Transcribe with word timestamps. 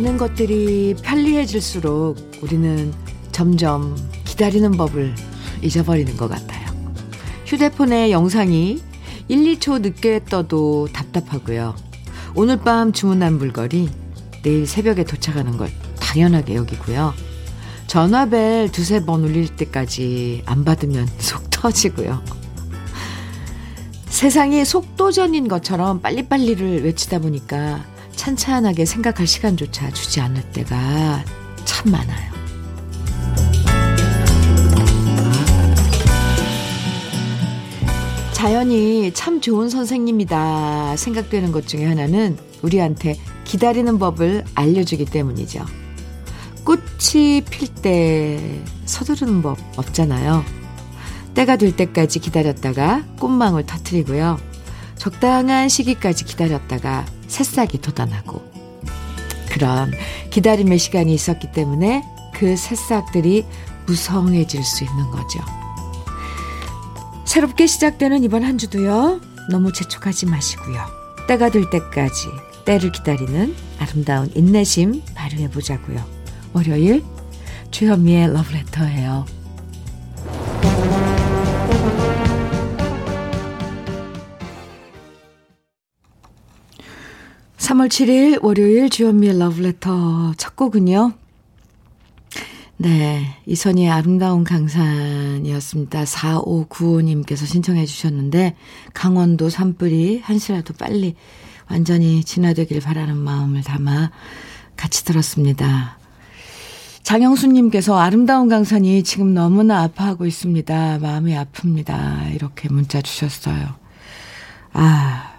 많은 0.00 0.16
것들이 0.16 0.94
편리해질수록 1.02 2.16
우리는 2.40 2.92
점점 3.32 3.96
기다리는 4.24 4.70
법을 4.72 5.14
잊어버리는 5.62 6.16
것 6.16 6.28
같아요. 6.28 6.59
휴대폰에 7.50 8.12
영상이 8.12 8.80
1, 9.26 9.58
2초 9.58 9.80
늦게 9.80 10.24
떠도 10.26 10.88
답답하고요. 10.92 11.74
오늘 12.36 12.58
밤 12.58 12.92
주문한 12.92 13.38
물건이 13.38 13.90
내일 14.44 14.68
새벽에 14.68 15.02
도착하는 15.02 15.56
걸 15.56 15.68
당연하게 15.98 16.54
여기고요. 16.54 17.12
전화벨 17.88 18.70
두세 18.70 19.04
번 19.04 19.24
울릴 19.24 19.48
때까지 19.56 20.44
안 20.46 20.64
받으면 20.64 21.08
속 21.18 21.50
터지고요. 21.50 22.22
세상이 24.06 24.64
속도전인 24.64 25.48
것처럼 25.48 26.00
빨리빨리를 26.02 26.84
외치다 26.84 27.18
보니까 27.18 27.84
찬찬하게 28.14 28.84
생각할 28.84 29.26
시간조차 29.26 29.90
주지 29.90 30.20
않을 30.20 30.40
때가 30.52 31.24
참 31.64 31.90
많아요. 31.90 32.29
자연이 38.40 39.12
참 39.12 39.42
좋은 39.42 39.68
선생님이다 39.68 40.96
생각되는 40.96 41.52
것 41.52 41.66
중에 41.66 41.84
하나는 41.84 42.38
우리한테 42.62 43.16
기다리는 43.44 43.98
법을 43.98 44.46
알려주기 44.54 45.04
때문이죠. 45.04 45.62
꽃이 46.64 47.42
필 47.42 47.68
때 47.82 48.62
서두르는 48.86 49.42
법 49.42 49.58
없잖아요. 49.76 50.42
때가 51.34 51.56
될 51.56 51.76
때까지 51.76 52.20
기다렸다가 52.20 53.04
꽃망울 53.18 53.66
터트리고요. 53.66 54.38
적당한 54.96 55.68
시기까지 55.68 56.24
기다렸다가 56.24 57.04
새싹이 57.28 57.82
돋아나고 57.82 58.40
그런 59.50 59.92
기다림의 60.30 60.78
시간이 60.78 61.12
있었기 61.12 61.52
때문에 61.52 62.02
그 62.32 62.56
새싹들이 62.56 63.44
무성해질 63.84 64.64
수 64.64 64.84
있는 64.84 65.10
거죠. 65.10 65.59
새롭게 67.30 67.68
시작되는 67.68 68.24
이번 68.24 68.42
한 68.42 68.58
주도요. 68.58 69.20
너무 69.52 69.72
재촉하지 69.72 70.26
마시고요. 70.26 70.80
때가 71.28 71.48
될 71.48 71.70
때까지 71.70 72.26
때를 72.64 72.90
기다리는 72.90 73.54
아름다운 73.78 74.28
인내심 74.34 75.00
발휘해 75.14 75.48
보자고요. 75.48 76.04
월요일 76.52 77.04
주현미의 77.70 78.32
러브레터예요. 78.32 79.26
3월 87.58 87.86
7일 87.86 88.42
월요일 88.42 88.90
주현미의 88.90 89.38
러브레터 89.38 90.34
첫 90.36 90.56
곡은요. 90.56 91.12
네, 92.82 93.36
이선희의 93.44 93.90
아름다운 93.90 94.42
강산이었습니다. 94.42 96.04
4595님께서 96.04 97.44
신청해 97.44 97.84
주셨는데 97.84 98.56
강원도 98.94 99.50
산불이 99.50 100.20
한시라도 100.20 100.72
빨리 100.72 101.14
완전히 101.68 102.24
진화되길 102.24 102.80
바라는 102.80 103.18
마음을 103.18 103.62
담아 103.62 104.10
같이 104.78 105.04
들었습니다. 105.04 105.98
장영수님께서 107.02 107.98
아름다운 107.98 108.48
강산이 108.48 109.02
지금 109.02 109.34
너무나 109.34 109.82
아파하고 109.82 110.24
있습니다. 110.24 111.00
마음이 111.00 111.34
아픕니다. 111.34 112.34
이렇게 112.34 112.70
문자 112.70 113.02
주셨어요. 113.02 113.74
아, 114.72 115.34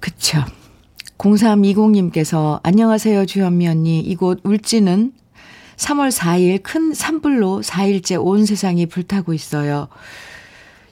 그쵸. 0.00 0.44
0320님께서 1.18 2.58
안녕하세요 2.64 3.26
주현미 3.26 3.68
언니. 3.68 4.00
이곳 4.00 4.40
울진은 4.42 5.21
3월 5.76 6.10
4일 6.10 6.62
큰 6.62 6.94
산불로 6.94 7.62
4일째 7.62 8.24
온 8.24 8.46
세상이 8.46 8.86
불타고 8.86 9.32
있어요. 9.32 9.88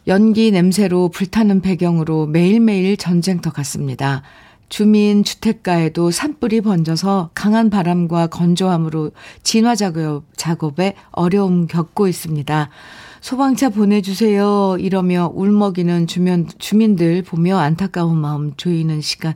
연기 0.06 0.50
냄새로 0.50 1.08
불타는 1.08 1.60
배경으로 1.60 2.26
매일매일 2.26 2.96
전쟁터 2.96 3.50
같습니다. 3.52 4.22
주민 4.68 5.24
주택가에도 5.24 6.10
산불이 6.10 6.60
번져서 6.60 7.30
강한 7.34 7.70
바람과 7.70 8.28
건조함으로 8.28 9.10
진화 9.42 9.74
작업, 9.74 10.24
작업에 10.36 10.94
어려움 11.10 11.66
겪고 11.66 12.06
있습니다. 12.06 12.70
소방차 13.20 13.68
보내주세요. 13.68 14.76
이러며 14.78 15.30
울먹이는 15.34 16.06
주민, 16.06 16.48
주민들 16.58 17.22
보며 17.22 17.58
안타까운 17.58 18.16
마음 18.16 18.54
조이는 18.56 19.00
시간 19.02 19.34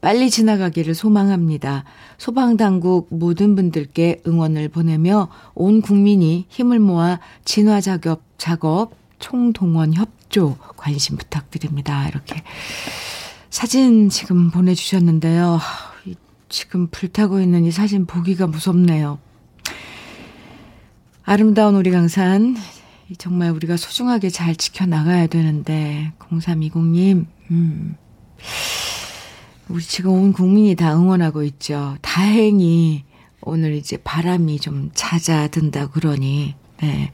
빨리 0.00 0.30
지나가기를 0.30 0.94
소망합니다. 0.94 1.84
소방당국 2.18 3.08
모든 3.10 3.56
분들께 3.56 4.22
응원을 4.26 4.68
보내며 4.68 5.28
온 5.54 5.80
국민이 5.80 6.46
힘을 6.48 6.78
모아 6.78 7.18
진화 7.44 7.80
작업, 7.80 8.22
작업 8.38 8.92
총동원 9.18 9.94
협조 9.94 10.56
관심 10.76 11.16
부탁드립니다. 11.16 12.06
이렇게 12.08 12.42
사진 13.50 14.10
지금 14.10 14.50
보내주셨는데요. 14.50 15.58
지금 16.48 16.86
불타고 16.88 17.40
있는 17.40 17.64
이 17.64 17.72
사진 17.72 18.06
보기가 18.06 18.46
무섭네요. 18.46 19.18
아름다운 21.24 21.74
우리 21.74 21.90
강산 21.90 22.56
정말 23.18 23.50
우리가 23.50 23.76
소중하게 23.76 24.30
잘 24.30 24.56
지켜나가야 24.56 25.26
되는데 25.26 26.12
0320님 26.18 27.26
음. 27.50 27.96
우리 29.68 29.82
지금 29.82 30.12
온 30.12 30.32
국민이 30.32 30.74
다 30.74 30.94
응원하고 30.94 31.42
있죠. 31.44 31.96
다행히 32.02 33.04
오늘 33.40 33.74
이제 33.74 33.96
바람이 33.98 34.58
좀 34.60 34.90
잦아든다 34.94 35.88
그러니 35.88 36.54
네. 36.80 37.12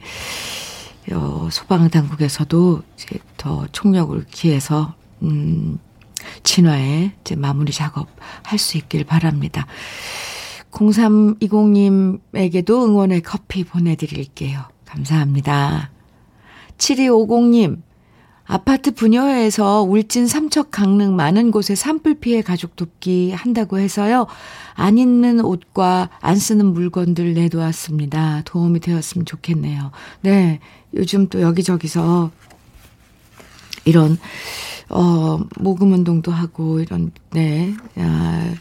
어, 1.11 1.49
소방 1.51 1.89
당국에서도 1.89 2.83
이제 2.95 3.19
더 3.37 3.67
총력을 3.71 4.23
기해서 4.29 4.93
음 5.21 5.79
진화에 6.43 7.13
이제 7.21 7.35
마무리 7.35 7.71
작업 7.73 8.07
할 8.43 8.59
수 8.59 8.77
있길 8.77 9.03
바랍니다. 9.05 9.65
0320님에게도 10.71 12.69
응원의 12.87 13.21
커피 13.21 13.63
보내드릴게요. 13.63 14.63
감사합니다. 14.91 15.89
7250님, 16.77 17.81
아파트 18.45 18.93
분여회에서 18.93 19.83
울진 19.83 20.27
삼척 20.27 20.71
강릉 20.71 21.15
많은 21.15 21.51
곳에 21.51 21.75
산불 21.75 22.15
피해 22.15 22.41
가족 22.41 22.75
돕기 22.75 23.31
한다고 23.31 23.79
해서요. 23.79 24.27
안 24.73 24.97
입는 24.97 25.39
옷과 25.39 26.09
안 26.19 26.35
쓰는 26.35 26.65
물건들 26.65 27.33
내놓았습니다. 27.33 28.41
도움이 28.43 28.81
되었으면 28.81 29.25
좋겠네요. 29.25 29.91
네. 30.21 30.59
요즘 30.93 31.29
또 31.29 31.41
여기저기서 31.41 32.31
이런, 33.85 34.17
어, 34.89 35.39
모금 35.57 35.93
운동도 35.93 36.31
하고 36.31 36.81
이런, 36.81 37.11
네. 37.29 37.73
아, 37.95 38.53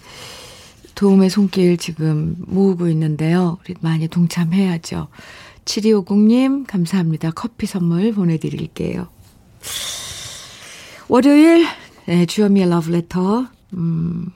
도움의 0.95 1.31
손길 1.31 1.79
지금 1.79 2.37
모으고 2.39 2.89
있는데요. 2.89 3.59
우리 3.65 3.75
많이 3.81 4.07
동참해야죠. 4.07 5.09
7250님, 5.65 6.67
감사합니다. 6.67 7.31
커피 7.33 7.67
선물 7.67 8.13
보내드릴게요. 8.13 9.09
월요일, 11.09 11.67
네, 12.07 12.27
주현미의 12.27 12.69
러브레터. 12.71 13.47
음, 13.75 14.31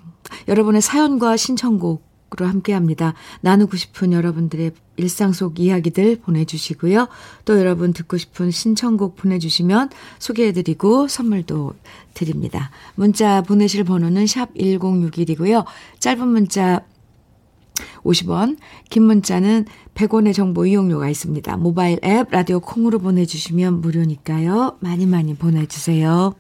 여러분의 0.49 0.83
사연과 0.83 1.37
신청곡으로 1.37 2.47
함께 2.47 2.73
합니다. 2.73 3.15
나누고 3.41 3.77
싶은 3.77 4.13
여러분들의 4.13 4.73
일상 4.97 5.33
속 5.33 5.59
이야기들 5.59 6.21
보내주시고요. 6.21 7.09
또 7.45 7.59
여러분 7.59 7.93
듣고 7.93 8.17
싶은 8.17 8.51
신청곡 8.51 9.17
보내주시면 9.17 9.91
소개해드리고 10.19 11.09
선물도 11.09 11.75
드립니다. 12.15 12.71
문자 12.95 13.43
보내실 13.43 13.85
번호는 13.85 14.27
샵 14.27 14.55
1061이고요. 14.55 15.65
짧은 15.99 16.29
문자 16.29 16.85
50원, 18.05 18.57
긴 18.89 19.05
문자는 19.05 19.67
100원의 19.95 20.35
정보 20.35 20.67
이용료가 20.67 21.09
있습니다. 21.09 21.57
모바일 21.57 21.99
앱, 22.05 22.31
라디오 22.31 22.61
콩으로 22.61 22.99
보내주시면 22.99 23.81
무료니까요. 23.81 24.79
많이 24.81 25.07
많이 25.07 25.35
보내주세요. 25.35 26.35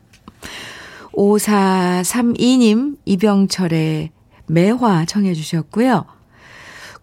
5432님, 1.12 2.96
이병철의 3.04 4.10
매화 4.46 5.04
청해 5.04 5.34
주셨고요. 5.34 6.04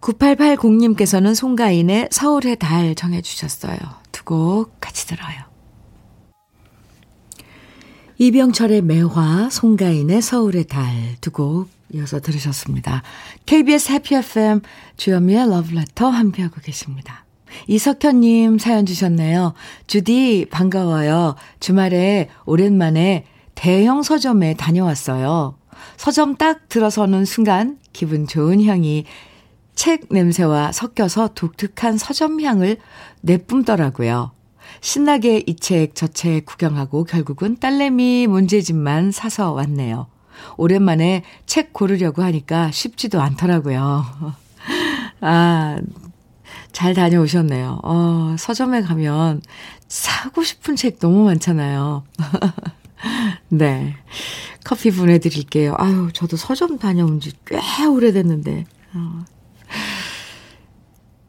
9880님께서는 0.00 1.34
송가인의 1.34 2.08
서울의 2.10 2.56
달 2.58 2.94
청해 2.94 3.22
주셨어요. 3.22 3.76
두 4.12 4.24
곡 4.24 4.80
같이 4.80 5.06
들어요. 5.06 5.36
이병철의 8.18 8.82
매화, 8.82 9.48
송가인의 9.50 10.22
서울의 10.22 10.64
달 10.66 11.16
두 11.20 11.30
곡 11.32 11.68
이어서 11.92 12.20
들으셨습니다. 12.20 13.02
KBS 13.46 13.92
해피 13.92 14.14
FM 14.16 14.60
주현미의 14.96 15.48
러브레터 15.48 16.08
함께하고 16.08 16.60
계십니다. 16.62 17.24
이석현님 17.68 18.58
사연 18.58 18.86
주셨네요. 18.86 19.52
주디 19.86 20.46
반가워요. 20.50 21.34
주말에 21.60 22.28
오랜만에 22.46 23.26
대형 23.54 24.02
서점에 24.02 24.54
다녀왔어요. 24.54 25.58
서점 25.96 26.36
딱 26.36 26.68
들어서는 26.68 27.24
순간 27.24 27.78
기분 27.92 28.26
좋은 28.26 28.64
향이 28.64 29.04
책 29.74 30.06
냄새와 30.10 30.72
섞여서 30.72 31.28
독특한 31.34 31.98
서점 31.98 32.40
향을 32.40 32.78
내뿜더라고요. 33.20 34.32
신나게 34.80 35.42
이 35.46 35.56
책 35.56 35.94
저 35.94 36.08
책 36.08 36.46
구경하고 36.46 37.04
결국은 37.04 37.58
딸내미 37.58 38.26
문제집만 38.28 39.12
사서 39.12 39.52
왔네요. 39.52 40.06
오랜만에 40.56 41.22
책 41.46 41.72
고르려고 41.72 42.22
하니까 42.22 42.70
쉽지도 42.70 43.20
않더라고요. 43.20 44.04
아, 45.20 45.78
잘 46.72 46.94
다녀오셨네요. 46.94 47.80
어, 47.82 48.36
서점에 48.38 48.82
가면 48.82 49.42
사고 49.88 50.42
싶은 50.42 50.76
책 50.76 50.98
너무 50.98 51.24
많잖아요. 51.24 52.04
네. 53.48 53.94
커피 54.64 54.90
보내드릴게요. 54.90 55.74
아유, 55.78 56.08
저도 56.12 56.36
서점 56.36 56.78
다녀온 56.78 57.20
지 57.20 57.32
꽤 57.44 57.84
오래됐는데. 57.84 58.64
어. 58.94 59.24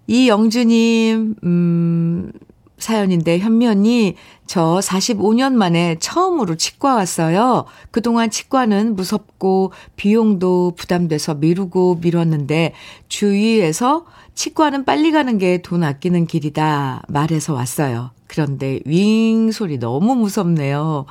이영주님, 0.07 1.35
음, 1.43 2.31
사연인데 2.77 3.39
현미 3.39 3.67
언니 3.67 4.15
저 4.45 4.79
45년 4.83 5.53
만에 5.53 5.97
처음으로 5.99 6.55
치과 6.55 6.95
왔어요. 6.95 7.65
그동안 7.91 8.29
치과는 8.29 8.95
무섭고 8.95 9.71
비용도 9.95 10.73
부담돼서 10.77 11.35
미루고 11.35 11.99
미뤘는데 12.01 12.73
주위에서 13.07 14.05
치과는 14.35 14.85
빨리 14.85 15.11
가는 15.11 15.37
게 15.37 15.59
돈 15.63 15.83
아끼는 15.83 16.27
길이다 16.27 17.03
말해서 17.07 17.53
왔어요. 17.53 18.11
그런데 18.27 18.79
윙 18.85 19.51
소리 19.51 19.77
너무 19.79 20.15
무섭네요. 20.15 21.05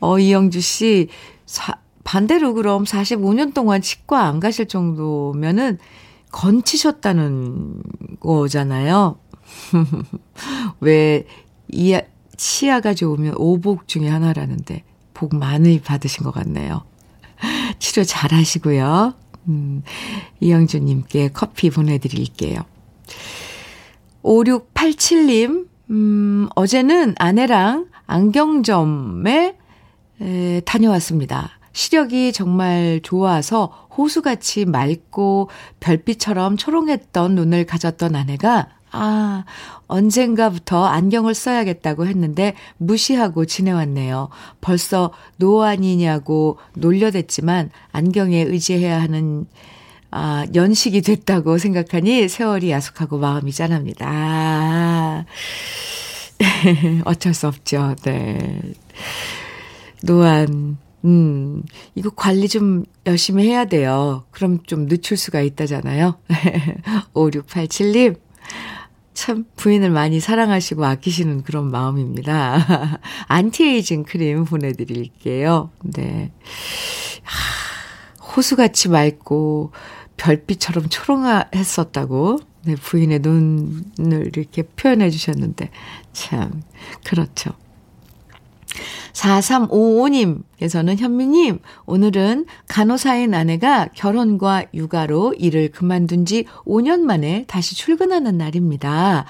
어 0.00 0.18
이영주 0.18 0.60
씨 0.60 1.08
사, 1.46 1.74
반대로 2.04 2.54
그럼 2.54 2.84
45년 2.84 3.54
동안 3.54 3.80
치과 3.80 4.24
안 4.26 4.40
가실 4.40 4.66
정도면은 4.66 5.78
건치셨다는 6.32 7.82
거잖아요. 8.20 9.18
왜, 10.80 11.26
이, 11.74 11.98
치아가 12.36 12.94
좋으면 12.94 13.34
오복 13.36 13.88
중에 13.88 14.08
하나라는데, 14.08 14.82
복 15.12 15.36
많이 15.36 15.80
받으신 15.80 16.24
것 16.24 16.32
같네요. 16.32 16.84
치료 17.78 18.04
잘 18.04 18.32
하시고요. 18.32 19.14
음, 19.48 19.82
이영주님께 20.40 21.30
커피 21.32 21.70
보내드릴게요. 21.70 22.60
5687님, 24.22 25.68
음, 25.90 26.48
어제는 26.54 27.14
아내랑 27.18 27.86
안경점에 28.06 29.56
에, 30.20 30.60
다녀왔습니다. 30.60 31.50
시력이 31.72 32.32
정말 32.32 33.00
좋아서 33.02 33.88
호수같이 33.96 34.64
맑고 34.64 35.50
별빛처럼 35.80 36.56
초롱했던 36.56 37.34
눈을 37.34 37.66
가졌던 37.66 38.14
아내가 38.14 38.68
아, 38.94 39.44
언젠가부터 39.86 40.84
안경을 40.84 41.34
써야겠다고 41.34 42.06
했는데 42.06 42.54
무시하고 42.78 43.44
지내왔네요. 43.44 44.28
벌써 44.60 45.12
노안이냐고 45.36 46.58
놀려댔지만 46.74 47.70
안경에 47.92 48.42
의지해야 48.42 49.00
하는 49.00 49.46
아, 50.10 50.46
연식이 50.54 51.02
됐다고 51.02 51.58
생각하니 51.58 52.28
세월이 52.28 52.70
야속하고 52.70 53.18
마음이 53.18 53.52
짠합니다. 53.52 54.06
아, 54.08 55.24
어쩔 57.04 57.34
수 57.34 57.48
없죠. 57.48 57.96
네. 58.04 58.60
노안, 60.02 60.78
음, 61.04 61.62
이거 61.94 62.10
관리 62.10 62.48
좀 62.48 62.84
열심히 63.06 63.48
해야 63.48 63.64
돼요. 63.64 64.24
그럼 64.30 64.62
좀 64.64 64.86
늦출 64.86 65.16
수가 65.16 65.40
있다잖아요. 65.40 66.16
5687님, 67.12 68.16
참 69.14 69.46
부인을 69.56 69.90
많이 69.90 70.20
사랑하시고 70.20 70.84
아끼시는 70.84 71.44
그런 71.44 71.70
마음입니다. 71.70 73.00
안티에이징 73.28 74.02
크림 74.04 74.44
보내드릴게요. 74.44 75.70
네. 75.82 76.32
호수같이 78.36 78.88
맑고 78.88 79.72
별빛처럼 80.16 80.88
초롱했었다고 80.88 82.40
네, 82.66 82.76
부인의 82.76 83.20
눈을 83.20 84.28
이렇게 84.28 84.62
표현해 84.62 85.10
주셨는데, 85.10 85.70
참, 86.12 86.62
그렇죠. 87.04 87.50
4355님께서는 89.12 90.96
현미님, 90.98 91.60
오늘은 91.86 92.46
간호사인 92.68 93.34
아내가 93.34 93.88
결혼과 93.94 94.64
육아로 94.74 95.34
일을 95.38 95.70
그만둔 95.70 96.26
지 96.26 96.44
5년 96.64 97.00
만에 97.00 97.44
다시 97.46 97.76
출근하는 97.76 98.38
날입니다. 98.38 99.26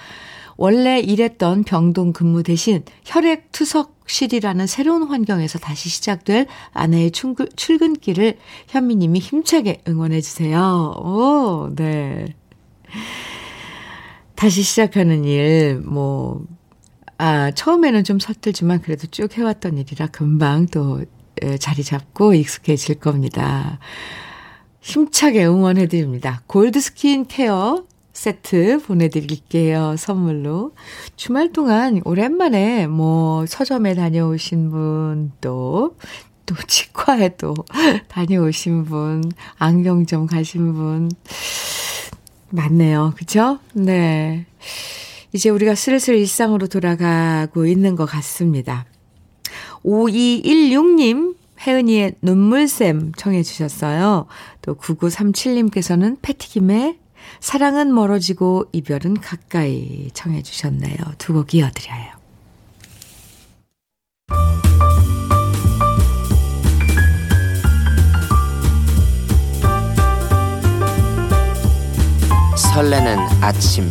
원래 0.57 1.01
일했던 1.01 1.65
병동 1.65 2.13
근무 2.13 2.43
대신 2.43 2.85
혈액 3.05 3.51
투석실이라는 3.53 4.67
새로운 4.67 5.05
환경에서 5.05 5.59
다시 5.59 5.89
시작될 5.89 6.47
아내의 6.73 7.11
출근, 7.11 7.49
출근길을 7.57 8.39
현미님이 8.69 9.19
힘차게 9.19 9.83
응원해주세요. 9.89 10.95
오, 10.99 11.71
네. 11.75 12.27
다시 14.37 14.63
시작하는 14.63 15.25
일, 15.25 15.81
뭐, 15.85 16.45
아, 17.19 17.51
처음에는 17.53 18.05
좀 18.05 18.19
서툴지만 18.19 18.83
그래도 18.83 19.07
쭉 19.07 19.37
해왔던 19.37 19.79
일이라 19.79 20.09
금방 20.09 20.67
또 20.67 21.05
자리 21.59 21.83
잡고 21.83 22.35
익숙해질 22.35 22.97
겁니다. 22.97 23.79
힘차게 24.81 25.47
응원해드립니다. 25.47 26.43
골드 26.47 26.81
스킨 26.81 27.27
케어 27.27 27.85
세트 28.13 28.81
보내드릴게요. 28.87 29.97
선물로. 29.99 30.73
주말 31.17 31.53
동안 31.53 32.01
오랜만에 32.05 32.87
뭐 32.87 33.45
서점에 33.47 33.95
다녀오신 33.95 34.71
분, 34.71 35.33
또, 35.41 35.97
또 36.47 36.55
치과에 36.67 37.37
또 37.37 37.55
다녀오신 38.09 38.85
분, 38.85 39.25
안경점 39.59 40.27
가신 40.27 40.75
분, 40.75 41.11
많네요. 42.51 43.15
그죠? 43.17 43.59
네. 43.73 44.47
이제 45.35 45.51
우리가 45.51 45.75
슬슬 45.75 46.15
일상으로 46.17 46.69
돌아가고 46.69 47.67
있는 47.67 47.97
것 47.97 48.07
같습니다. 48.07 48.87
5216님, 49.85 51.35
혜은이의 51.67 52.15
눈물샘 52.23 53.13
청해 53.17 53.43
주셨어요. 53.43 54.27
또 54.63 54.77
9937님께서는 54.77 56.19
패티김의 56.23 56.99
사랑은 57.41 57.93
멀어지고 57.93 58.67
이별은 58.73 59.15
가까이 59.21 60.09
청해 60.15 60.43
주셨네요. 60.43 60.97
두 61.19 61.33
곡 61.35 61.53
이어드려요. 61.53 62.15
설레는 72.57 73.19
아침 73.41 73.91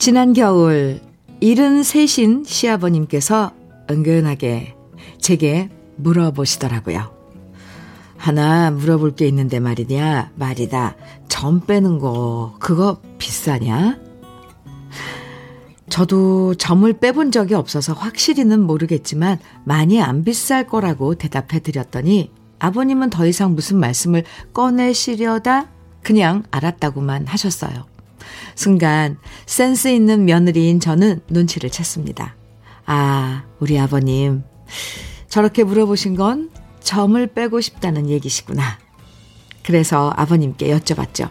지난 0.00 0.32
겨울 0.32 0.98
73신 1.42 2.46
시아버님께서 2.46 3.52
은근하게 3.90 4.74
제게 5.18 5.68
물어보시더라고요. 5.96 7.14
하나 8.16 8.70
물어볼 8.70 9.14
게 9.14 9.28
있는데 9.28 9.60
말이냐, 9.60 10.32
말이다. 10.36 10.96
점 11.28 11.60
빼는 11.66 11.98
거, 11.98 12.54
그거 12.58 13.02
비싸냐? 13.18 13.98
저도 15.90 16.54
점을 16.54 16.90
빼본 16.94 17.30
적이 17.30 17.56
없어서 17.56 17.92
확실히는 17.92 18.58
모르겠지만 18.58 19.38
많이 19.64 20.00
안 20.00 20.24
비쌀 20.24 20.66
거라고 20.66 21.14
대답해 21.14 21.60
드렸더니 21.60 22.32
아버님은 22.58 23.10
더 23.10 23.26
이상 23.26 23.54
무슨 23.54 23.76
말씀을 23.76 24.24
꺼내시려다 24.54 25.68
그냥 26.02 26.44
알았다고만 26.50 27.26
하셨어요. 27.26 27.89
순간 28.60 29.16
센스 29.46 29.88
있는 29.88 30.26
며느리인 30.26 30.80
저는 30.80 31.22
눈치를 31.30 31.70
챘습니다. 31.70 32.32
아, 32.84 33.44
우리 33.58 33.78
아버님. 33.78 34.42
저렇게 35.30 35.64
물어보신 35.64 36.14
건 36.14 36.50
점을 36.80 37.26
빼고 37.26 37.62
싶다는 37.62 38.10
얘기시구나. 38.10 38.78
그래서 39.62 40.12
아버님께 40.14 40.76
여쭤봤죠. 40.76 41.30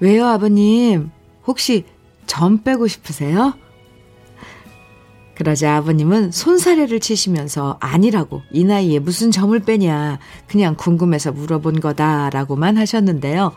왜요, 0.00 0.26
아버님? 0.26 1.10
혹시 1.46 1.84
점 2.24 2.62
빼고 2.62 2.86
싶으세요? 2.86 3.52
그러자 5.34 5.76
아버님은 5.76 6.32
손사래를 6.32 7.00
치시면서 7.00 7.76
아니라고 7.80 8.40
이 8.50 8.64
나이에 8.64 8.98
무슨 8.98 9.30
점을 9.30 9.58
빼냐 9.58 10.20
그냥 10.46 10.74
궁금해서 10.74 11.32
물어본 11.32 11.80
거다라고만 11.80 12.78
하셨는데요. 12.78 13.52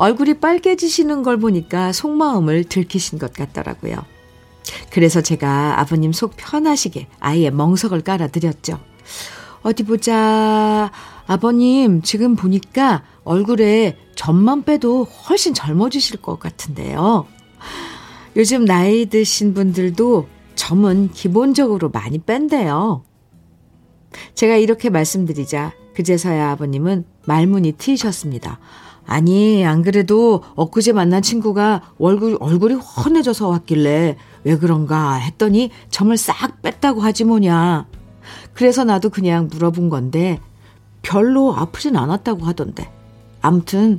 얼굴이 0.00 0.40
빨개지시는 0.40 1.22
걸 1.22 1.36
보니까 1.36 1.92
속마음을 1.92 2.64
들키신 2.64 3.18
것 3.18 3.34
같더라고요. 3.34 3.96
그래서 4.90 5.20
제가 5.20 5.78
아버님 5.78 6.14
속 6.14 6.32
편하시게 6.38 7.06
아예 7.20 7.50
멍석을 7.50 8.00
깔아드렸죠. 8.00 8.80
어디 9.60 9.82
보자. 9.82 10.90
아버님, 11.26 12.00
지금 12.00 12.34
보니까 12.34 13.02
얼굴에 13.24 13.98
점만 14.14 14.64
빼도 14.64 15.04
훨씬 15.04 15.52
젊어지실 15.52 16.22
것 16.22 16.40
같은데요. 16.40 17.26
요즘 18.36 18.64
나이 18.64 19.04
드신 19.04 19.52
분들도 19.52 20.26
점은 20.54 21.10
기본적으로 21.10 21.90
많이 21.90 22.18
뺀대요. 22.18 23.04
제가 24.34 24.56
이렇게 24.56 24.88
말씀드리자 24.88 25.74
그제서야 25.94 26.52
아버님은 26.52 27.04
말문이 27.26 27.72
트이셨습니다. 27.72 28.58
아니, 29.10 29.66
안 29.66 29.82
그래도 29.82 30.44
엊그제 30.54 30.92
만난 30.92 31.20
친구가 31.20 31.94
얼굴, 31.98 32.36
얼굴이 32.38 32.74
훤해져서 32.74 33.48
왔길래 33.48 34.16
왜 34.44 34.56
그런가 34.56 35.14
했더니 35.14 35.72
점을 35.90 36.16
싹 36.16 36.62
뺐다고 36.62 37.00
하지 37.00 37.24
뭐냐. 37.24 37.88
그래서 38.54 38.84
나도 38.84 39.10
그냥 39.10 39.48
물어본 39.50 39.88
건데 39.88 40.38
별로 41.02 41.52
아프진 41.56 41.96
않았다고 41.96 42.44
하던데. 42.44 42.88
암튼 43.42 43.98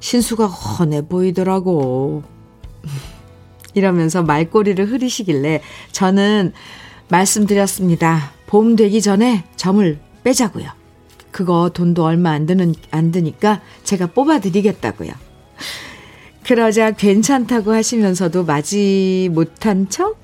신수가 0.00 0.46
훤해 0.46 1.08
보이더라고. 1.08 2.22
이러면서 3.74 4.22
말꼬리를 4.22 4.82
흐리시길래 4.90 5.60
저는 5.92 6.54
말씀드렸습니다. 7.10 8.30
봄 8.46 8.76
되기 8.76 9.02
전에 9.02 9.44
점을 9.56 9.98
빼자고요. 10.24 10.77
그거 11.30 11.70
돈도 11.72 12.04
얼마 12.04 12.30
안 12.30 12.46
드는 12.46 12.74
안 12.90 13.12
드니까 13.12 13.60
제가 13.84 14.08
뽑아 14.08 14.40
드리겠다고요. 14.40 15.10
그러자 16.44 16.92
괜찮다고 16.92 17.72
하시면서도 17.72 18.44
맞이 18.44 19.28
못한 19.32 19.88
척 19.88 20.16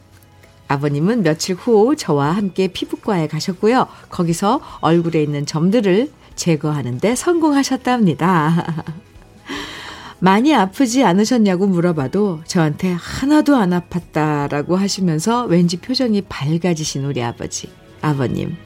아버님은 0.68 1.23
며칠 1.23 1.54
후 1.54 1.94
저와 1.96 2.32
함께 2.32 2.68
피부과에 2.68 3.28
가셨고요. 3.28 3.87
거기서 4.08 4.61
얼굴에 4.80 5.23
있는 5.23 5.44
점들을 5.44 6.11
제거하는데 6.34 7.14
성공하셨답니다. 7.14 8.84
많이 10.18 10.54
아프지 10.54 11.04
않으셨냐고 11.04 11.66
물어봐도 11.66 12.40
저한테 12.46 12.96
하나도 12.99 13.56
안 13.56 13.70
아팠다라고 13.70 14.76
하시면서 14.76 15.44
왠지 15.44 15.76
표정이 15.76 16.23
밝아지신 16.23 17.04
우리 17.04 17.23
아버지, 17.23 17.68
아버님. 18.00 18.56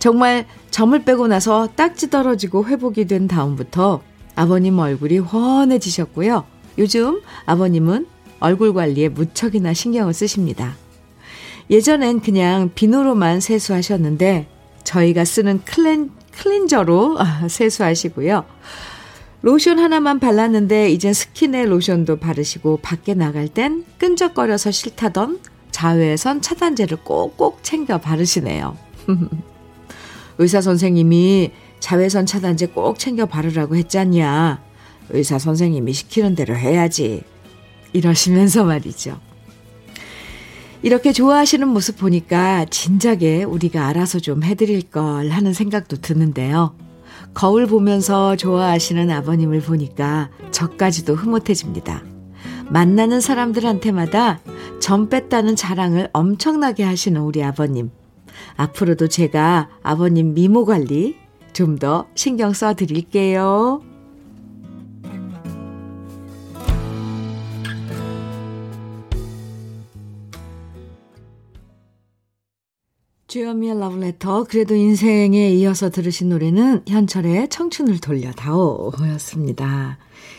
정말 0.00 0.46
점을 0.70 0.98
빼고 0.98 1.28
나서 1.28 1.68
딱지 1.76 2.10
떨어지고 2.10 2.66
회복이 2.66 3.06
된 3.06 3.28
다음부터 3.28 4.02
아버님 4.34 4.78
얼굴이 4.78 5.18
훤해지셨고요. 5.18 6.44
요즘 6.78 7.20
아버님은 7.44 8.06
얼굴 8.40 8.72
관리에 8.72 9.10
무척이나 9.10 9.74
신경을 9.74 10.14
쓰십니다. 10.14 10.74
예전엔 11.68 12.20
그냥 12.20 12.70
비누로만 12.74 13.40
세수하셨는데 13.40 14.48
저희가 14.82 15.26
쓰는 15.26 15.60
클렌, 15.64 16.10
클렌저로 16.32 17.18
세수하시고요. 17.48 18.44
로션 19.42 19.78
하나만 19.78 20.18
발랐는데 20.18 20.90
이젠 20.90 21.12
스킨에 21.12 21.66
로션도 21.66 22.16
바르시고 22.16 22.78
밖에 22.78 23.12
나갈 23.12 23.48
땐 23.48 23.84
끈적거려서 23.98 24.70
싫다던 24.70 25.40
자외선 25.70 26.40
차단제를 26.40 26.98
꼭꼭 27.04 27.62
챙겨 27.62 27.98
바르시네요. 27.98 28.76
의사 30.40 30.62
선생님이 30.62 31.50
자외선 31.80 32.24
차단제 32.24 32.68
꼭 32.68 32.98
챙겨 32.98 33.26
바르라고 33.26 33.76
했잖냐. 33.76 34.62
의사 35.10 35.38
선생님이 35.38 35.92
시키는 35.92 36.34
대로 36.34 36.56
해야지. 36.56 37.22
이러시면서 37.92 38.64
말이죠. 38.64 39.20
이렇게 40.82 41.12
좋아하시는 41.12 41.68
모습 41.68 41.98
보니까 41.98 42.64
진작에 42.64 43.44
우리가 43.44 43.86
알아서 43.86 44.18
좀 44.18 44.42
해드릴 44.42 44.88
걸 44.90 45.28
하는 45.28 45.52
생각도 45.52 45.98
드는데요. 45.98 46.74
거울 47.34 47.66
보면서 47.66 48.34
좋아하시는 48.34 49.10
아버님을 49.10 49.60
보니까 49.60 50.30
저까지도 50.52 51.16
흐뭇해집니다. 51.16 52.02
만나는 52.70 53.20
사람들한테마다 53.20 54.40
점 54.80 55.10
뺐다는 55.10 55.54
자랑을 55.54 56.08
엄청나게 56.14 56.82
하시는 56.82 57.20
우리 57.20 57.44
아버님. 57.44 57.90
앞으로도 58.56 59.08
제가 59.08 59.68
아버님 59.82 60.34
미모 60.34 60.64
관리 60.64 61.16
좀 61.52 61.78
더 61.78 62.06
신경 62.14 62.52
써 62.52 62.74
드릴게요. 62.74 63.82
주현미의 73.28 73.78
러브레터 73.78 74.44
그래도 74.44 74.74
인생에 74.74 75.50
이어서 75.52 75.88
들으신 75.88 76.30
노래는 76.30 76.82
현철의 76.88 77.48
청춘을 77.48 78.00
돌려다오였습니다. 78.00 79.98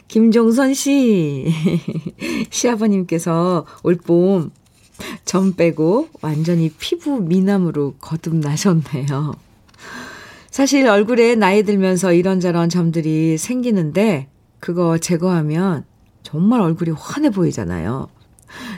김종선 0.10 0.74
씨 0.74 1.48
시아버님께서 2.51 3.65
올봄 3.84 4.51
점 5.25 5.53
빼고 5.53 6.10
완전히 6.22 6.70
피부 6.70 7.22
미남으로 7.22 7.96
거듭나셨네요. 8.00 9.34
사실 10.50 10.88
얼굴에 10.88 11.36
나이 11.36 11.63
들면서 11.63 12.13
이런저런 12.13 12.70
점들이 12.70 13.38
생기는데 13.38 14.27
그거 14.60 14.98
제거하면 14.98 15.86
정말 16.24 16.62
얼굴이 16.62 16.91
환해 16.91 17.29
보이잖아요. 17.29 18.10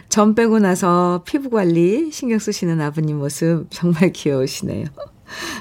점 0.08 0.36
빼고 0.36 0.60
나서 0.60 1.24
피부 1.26 1.50
관리 1.50 2.12
신경 2.12 2.38
쓰시는 2.38 2.80
아버님 2.80 3.18
모습 3.18 3.66
정말 3.72 4.12
귀여우시네요. 4.12 4.86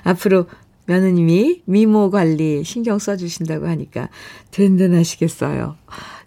앞으로 0.04 0.46
며느님이 0.86 1.62
미모 1.64 2.10
관리 2.10 2.64
신경 2.64 2.98
써주신다고 2.98 3.66
하니까 3.66 4.08
든든하시겠어요. 4.50 5.76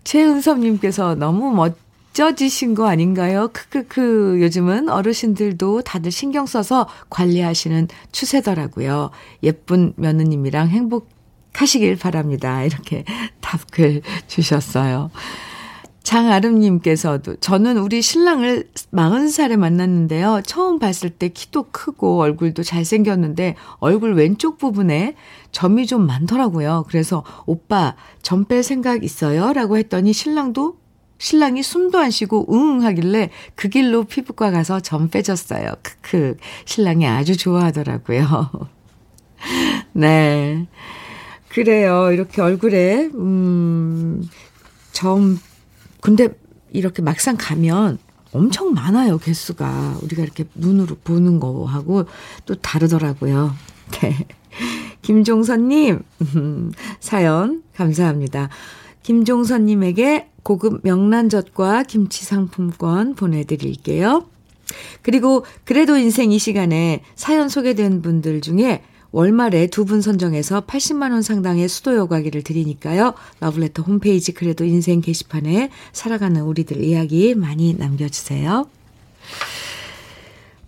최은섭님께서 0.03 1.15
너무 1.15 1.53
멋 1.53 1.75
져지신 2.15 2.75
거 2.75 2.87
아닌가요? 2.87 3.49
크크크. 3.51 4.39
요즘은 4.41 4.87
어르신들도 4.87 5.81
다들 5.81 6.11
신경 6.11 6.45
써서 6.45 6.87
관리하시는 7.09 7.89
추세더라고요. 8.13 9.11
예쁜 9.43 9.91
며느님이랑 9.97 10.69
행복하시길 10.69 11.97
바랍니다. 11.97 12.63
이렇게 12.63 13.03
답글 13.41 14.01
주셨어요. 14.27 15.11
장아름님께서도 16.03 17.35
저는 17.37 17.79
우리 17.79 18.01
신랑을 18.01 18.69
40살에 18.93 19.57
만났는데요. 19.57 20.41
처음 20.45 20.79
봤을 20.79 21.09
때 21.09 21.27
키도 21.27 21.67
크고 21.71 22.21
얼굴도 22.21 22.63
잘생겼는데 22.63 23.55
얼굴 23.79 24.13
왼쪽 24.13 24.57
부분에 24.57 25.15
점이 25.51 25.85
좀 25.85 26.05
많더라고요. 26.07 26.85
그래서 26.87 27.25
오빠 27.45 27.95
점 28.21 28.45
뺄 28.45 28.63
생각 28.63 29.03
있어요? 29.03 29.51
라고 29.51 29.77
했더니 29.77 30.13
신랑도 30.13 30.84
신랑이 31.17 31.63
숨도 31.63 31.97
안 31.97 32.11
쉬고 32.11 32.47
응 32.51 32.83
하길래 32.83 33.29
그 33.55 33.69
길로 33.69 34.03
피부과 34.03 34.51
가서 34.51 34.79
점 34.79 35.09
빼줬어요. 35.09 35.73
크크. 35.81 36.37
신랑이 36.65 37.07
아주 37.07 37.37
좋아하더라고요. 37.37 38.49
네. 39.93 40.67
그래요. 41.49 42.11
이렇게 42.11 42.41
얼굴에 42.41 43.09
음 43.15 44.27
점 44.95 45.37
근데 45.99 46.29
이렇게 46.71 47.01
막상 47.01 47.35
가면 47.37 47.99
엄청 48.31 48.73
많아요, 48.73 49.17
개수가. 49.17 49.99
우리가 50.01 50.23
이렇게 50.23 50.45
눈으로 50.55 50.95
보는 51.03 51.39
거하고 51.39 52.05
또 52.45 52.55
다르더라고요. 52.55 53.53
네. 53.91 54.27
김종선님, 55.01 56.01
사연 56.99 57.61
감사합니다. 57.75 58.49
김종선님에게 59.05 60.29
고급 60.41 60.79
명란젓과 60.81 61.83
김치 61.83 62.25
상품권 62.25 63.13
보내드릴게요. 63.13 64.25
그리고 65.03 65.45
그래도 65.63 65.95
인생 65.95 66.31
이 66.31 66.39
시간에 66.39 67.03
사연 67.15 67.47
소개된 67.47 68.01
분들 68.01 68.41
중에 68.41 68.81
월말에 69.11 69.67
두 69.67 69.85
분 69.85 70.01
선정해서 70.01 70.61
80만원 70.61 71.21
상당의 71.21 71.69
수도 71.69 71.95
여과기를 71.95 72.41
드리니까요. 72.41 73.13
러브레터 73.41 73.83
홈페이지 73.83 74.31
그래도 74.33 74.65
인생 74.65 75.01
게시판에 75.01 75.69
살아가는 75.93 76.41
우리들 76.41 76.83
이야기 76.83 77.35
많이 77.35 77.75
남겨주세요. 77.75 78.67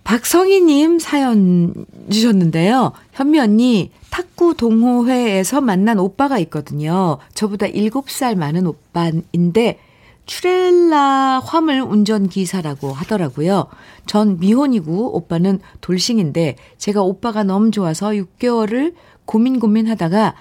박성희님 0.04 1.00
사연 1.00 1.74
주셨는데요. 2.08 2.92
현미 3.12 3.40
언니, 3.40 3.90
탁구 4.10 4.54
동호회에서 4.54 5.60
만난 5.60 5.98
오빠가 5.98 6.38
있거든요. 6.40 7.18
저보다 7.34 7.66
7살 7.66 8.36
많은 8.36 8.66
오빠인데, 8.66 9.80
추렐라 10.28 11.40
화물 11.42 11.80
운전기사라고 11.80 12.92
하더라고요. 12.92 13.66
전 14.04 14.38
미혼이고 14.38 15.16
오빠는 15.16 15.58
돌싱인데 15.80 16.56
제가 16.76 17.02
오빠가 17.02 17.44
너무 17.44 17.70
좋아서 17.70 18.10
6개월을 18.10 18.94
고민 19.24 19.58
고민하다가 19.58 20.34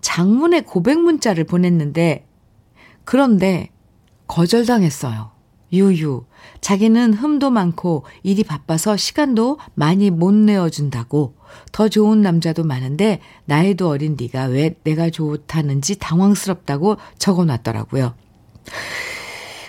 장문의 0.00 0.62
고백 0.62 0.98
문자를 0.98 1.44
보냈는데 1.44 2.26
그런데 3.04 3.68
거절당했어요. 4.28 5.30
유유. 5.74 6.24
자기는 6.62 7.12
흠도 7.12 7.50
많고 7.50 8.04
일이 8.22 8.42
바빠서 8.44 8.96
시간도 8.96 9.58
많이 9.74 10.10
못 10.10 10.32
내어준다고 10.32 11.34
더 11.72 11.88
좋은 11.88 12.22
남자도 12.22 12.64
많은데 12.64 13.20
나이도 13.44 13.88
어린 13.88 14.16
네가 14.18 14.44
왜 14.46 14.74
내가 14.84 15.10
좋다는지 15.10 15.98
당황스럽다고 15.98 16.96
적어놨더라고요. 17.18 18.14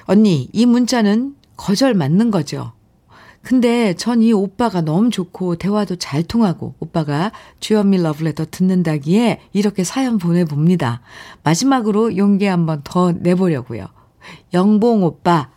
언니, 0.05 0.49
이 0.53 0.65
문자는 0.65 1.35
거절 1.57 1.93
맞는 1.93 2.31
거죠. 2.31 2.71
근데 3.41 3.93
전 3.95 4.21
이 4.21 4.33
오빠가 4.33 4.81
너무 4.81 5.09
좋고 5.09 5.55
대화도 5.55 5.95
잘 5.95 6.23
통하고 6.23 6.75
오빠가 6.79 7.31
주현미 7.59 8.01
러브레터 8.01 8.45
듣는다기에 8.51 9.39
이렇게 9.53 9.83
사연 9.83 10.17
보내봅니다. 10.17 11.01
마지막으로 11.43 12.17
용기 12.17 12.45
한번 12.45 12.81
더 12.83 13.11
내보려고요. 13.13 13.87
영봉 14.53 15.03
오빠, 15.03 15.49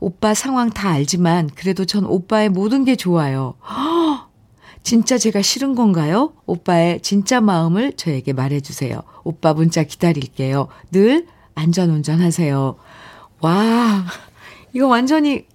오빠 0.00 0.34
상황 0.34 0.70
다 0.70 0.90
알지만 0.90 1.48
그래도 1.54 1.84
전 1.84 2.04
오빠의 2.04 2.48
모든 2.48 2.84
게 2.84 2.96
좋아요. 2.96 3.54
허, 3.62 4.27
진짜 4.82 5.18
제가 5.18 5.42
싫은 5.42 5.74
건가요? 5.74 6.32
오빠의 6.46 7.00
진짜 7.00 7.40
마음을 7.40 7.92
저에게 7.92 8.32
말해주세요. 8.32 9.02
오빠 9.24 9.52
문자 9.54 9.82
기다릴게요. 9.82 10.68
늘 10.90 11.26
안전운전 11.54 12.20
하세요. 12.20 12.76
와, 13.40 14.04
이거 14.72 14.86
완전히 14.86 15.46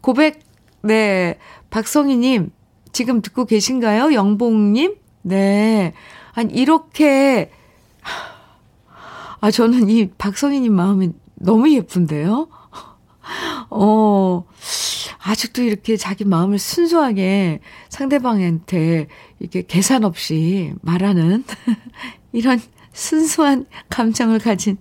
고백, 0.00 0.40
네. 0.82 1.38
박성희님, 1.70 2.50
지금 2.92 3.22
듣고 3.22 3.44
계신가요? 3.44 4.12
영봉님? 4.14 4.96
네. 5.22 5.92
아니, 6.32 6.52
이렇게, 6.54 7.50
아, 9.40 9.50
저는 9.50 9.88
이 9.90 10.10
박성희님 10.10 10.72
마음이 10.72 11.10
너무 11.36 11.70
예쁜데요? 11.70 12.48
어, 13.70 14.44
아직도 15.22 15.62
이렇게 15.62 15.96
자기 15.96 16.24
마음을 16.24 16.58
순수하게 16.58 17.60
상대방한테 17.88 19.06
이렇게 19.38 19.62
계산 19.66 20.04
없이 20.04 20.72
말하는 20.80 21.44
이런 22.32 22.60
순수한 22.92 23.66
감정을 23.88 24.38
가진 24.38 24.78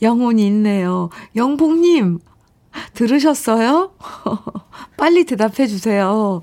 영혼이 0.00 0.46
있네요. 0.46 1.10
영봉님, 1.34 2.18
들으셨어요? 2.94 3.92
빨리 4.96 5.24
대답해 5.24 5.66
주세요. 5.66 6.42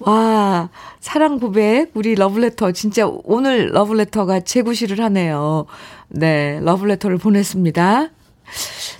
와, 0.00 0.68
사랑 1.00 1.38
고백, 1.38 1.92
우리 1.94 2.14
러브레터. 2.14 2.72
진짜 2.72 3.06
오늘 3.06 3.70
러브레터가 3.72 4.40
제구실을 4.40 5.00
하네요. 5.04 5.66
네, 6.08 6.60
러브레터를 6.60 7.18
보냈습니다. 7.18 8.10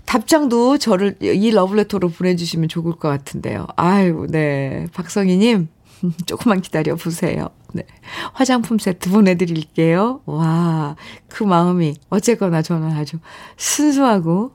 답장도 0.07 0.79
저를 0.79 1.17
이 1.21 1.51
러브레터로 1.51 2.09
보내주시면 2.09 2.69
좋을 2.69 2.97
것 2.97 3.09
같은데요. 3.09 3.67
아유, 3.77 4.27
네. 4.31 4.87
박성희님, 4.95 5.69
조금만 6.27 6.61
기다려 6.63 6.95
보세요. 6.95 7.51
네. 7.73 7.85
화장품 8.33 8.79
세트 8.79 9.11
보내드릴게요. 9.11 10.23
와, 10.25 10.97
그 11.29 11.45
마음이 11.45 11.97
어쨌거나 12.09 12.63
저는 12.63 12.93
아주 12.93 13.19
순수하고, 13.57 14.53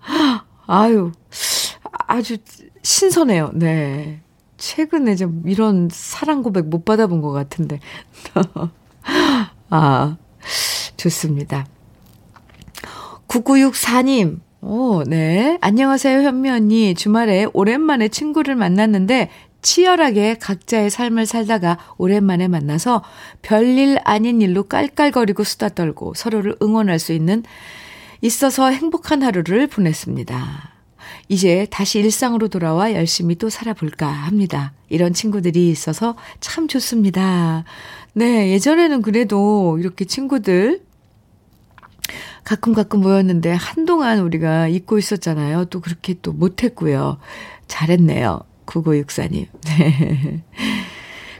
아유, 0.66 1.12
아주 2.06 2.36
신선해요. 2.82 3.52
네. 3.54 4.20
최근에 4.56 5.14
좀 5.14 5.42
이런 5.46 5.88
사랑 5.90 6.42
고백 6.42 6.66
못 6.66 6.84
받아본 6.84 7.20
것 7.22 7.30
같은데. 7.30 7.78
아, 9.70 10.16
좋습니다. 10.96 11.66
9964님, 13.28 14.40
오, 14.60 15.04
네. 15.04 15.56
안녕하세요, 15.60 16.22
현미 16.22 16.50
언니. 16.50 16.94
주말에 16.94 17.46
오랜만에 17.52 18.08
친구를 18.08 18.56
만났는데 18.56 19.30
치열하게 19.62 20.34
각자의 20.40 20.90
삶을 20.90 21.26
살다가 21.26 21.78
오랜만에 21.96 22.48
만나서 22.48 23.04
별일 23.42 23.98
아닌 24.02 24.42
일로 24.42 24.64
깔깔거리고 24.64 25.44
수다 25.44 25.68
떨고 25.70 26.14
서로를 26.14 26.56
응원할 26.60 26.98
수 26.98 27.12
있는 27.12 27.44
있어서 28.20 28.70
행복한 28.70 29.22
하루를 29.22 29.68
보냈습니다. 29.68 30.72
이제 31.28 31.66
다시 31.70 32.00
일상으로 32.00 32.48
돌아와 32.48 32.94
열심히 32.94 33.36
또 33.36 33.50
살아볼까 33.50 34.08
합니다. 34.08 34.72
이런 34.88 35.12
친구들이 35.12 35.70
있어서 35.70 36.16
참 36.40 36.66
좋습니다. 36.66 37.64
네, 38.12 38.50
예전에는 38.50 39.02
그래도 39.02 39.78
이렇게 39.78 40.04
친구들 40.04 40.87
가끔 42.44 42.72
가끔 42.74 43.00
모였는데 43.00 43.52
한동안 43.52 44.20
우리가 44.20 44.68
잊고 44.68 44.98
있었잖아요. 44.98 45.66
또 45.66 45.80
그렇게 45.80 46.14
또 46.22 46.32
못했고요. 46.32 47.18
잘했네요. 47.66 48.40
9964님. 48.66 49.46
네. 49.64 50.44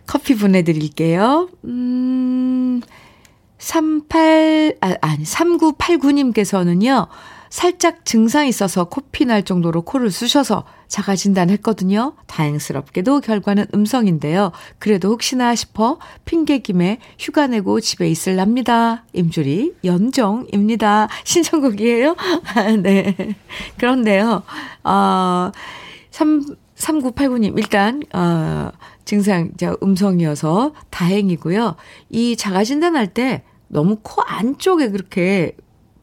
커피 0.06 0.34
보내드릴게요. 0.34 1.50
음, 1.64 2.80
38, 3.58 4.76
아, 4.80 4.94
아니, 5.02 5.24
3989님께서는요, 5.24 7.08
살짝 7.50 8.04
증상이 8.04 8.48
있어서 8.48 8.84
코피 8.84 9.24
날 9.24 9.42
정도로 9.42 9.82
코를 9.82 10.10
쑤셔서 10.10 10.64
자가 10.88 11.16
진단했거든요. 11.16 12.14
다행스럽게도 12.26 13.20
결과는 13.20 13.66
음성인데요. 13.74 14.52
그래도 14.78 15.10
혹시나 15.10 15.54
싶어 15.54 15.98
핑계김에 16.24 16.98
휴가 17.18 17.46
내고 17.46 17.80
집에 17.80 18.08
있을랍니다. 18.08 19.04
임주리 19.12 19.74
연정입니다. 19.84 21.08
신청곡이에요? 21.24 22.16
네. 22.82 23.14
그런데요. 23.78 24.42
아, 24.82 25.52
3, 26.10 26.56
3989님, 26.76 27.58
일단, 27.58 28.02
어, 28.14 28.70
증상, 29.04 29.50
자, 29.56 29.74
음성이어서 29.82 30.72
다행이고요. 30.90 31.76
이 32.10 32.36
자가 32.36 32.64
진단할 32.64 33.08
때 33.08 33.42
너무 33.68 33.98
코 34.02 34.22
안쪽에 34.22 34.90
그렇게 34.90 35.56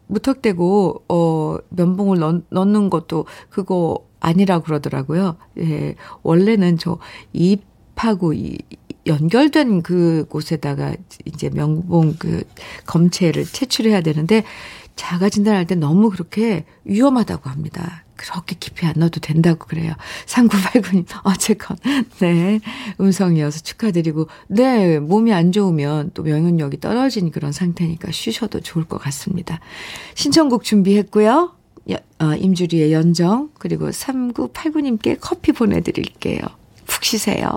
무턱대고, 0.07 1.03
어, 1.09 1.57
면봉을 1.69 2.19
넣, 2.19 2.41
넣는 2.49 2.89
것도 2.89 3.25
그거 3.49 4.05
아니라 4.19 4.59
그러더라고요. 4.59 5.35
예. 5.59 5.95
원래는 6.23 6.77
저 6.77 6.97
입하고 7.33 8.33
이, 8.33 8.57
연결된 9.07 9.83
그 9.83 10.25
곳에다가 10.29 10.95
이제 11.25 11.49
명봉 11.49 12.15
그 12.17 12.43
검체를 12.87 13.45
채취해야 13.45 14.01
되는데 14.01 14.43
자가 14.95 15.29
진단할 15.29 15.67
때 15.67 15.75
너무 15.75 16.09
그렇게 16.09 16.65
위험하다고 16.85 17.49
합니다. 17.49 18.04
그렇게 18.15 18.55
깊이 18.59 18.85
안 18.85 18.93
넣어도 18.97 19.19
된다고 19.19 19.65
그래요. 19.65 19.93
3989님, 20.25 21.05
어쨌건, 21.23 21.77
네. 22.19 22.59
음성이어서 22.99 23.61
축하드리고, 23.61 24.27
네. 24.47 24.99
몸이 24.99 25.33
안 25.33 25.51
좋으면 25.51 26.11
또 26.13 26.23
명현력이 26.23 26.79
떨어진 26.79 27.31
그런 27.31 27.51
상태니까 27.51 28.11
쉬셔도 28.11 28.61
좋을 28.61 28.85
것 28.85 28.97
같습니다. 28.99 29.59
신청곡 30.15 30.63
준비했고요. 30.63 31.55
어, 32.19 32.33
임주리의 32.33 32.93
연정, 32.93 33.49
그리고 33.59 33.89
3989님께 33.89 35.17
커피 35.19 35.51
보내드릴게요. 35.51 36.39
푹 36.85 37.03
쉬세요. 37.03 37.49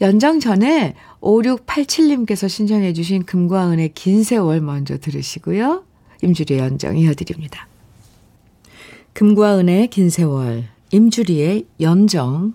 연정 0.00 0.40
전에 0.40 0.94
5687님께서 1.20 2.48
신청해주신 2.48 3.24
금과 3.24 3.70
은의 3.70 3.90
긴 3.94 4.24
세월 4.24 4.60
먼저 4.60 4.98
들으시고요. 4.98 5.84
임주리의 6.22 6.60
연정 6.60 6.96
이어드립니다. 6.96 7.68
금과 9.14 9.58
은의 9.58 9.88
긴 9.88 10.10
세월, 10.10 10.64
임주리의 10.90 11.66
연정 11.80 12.54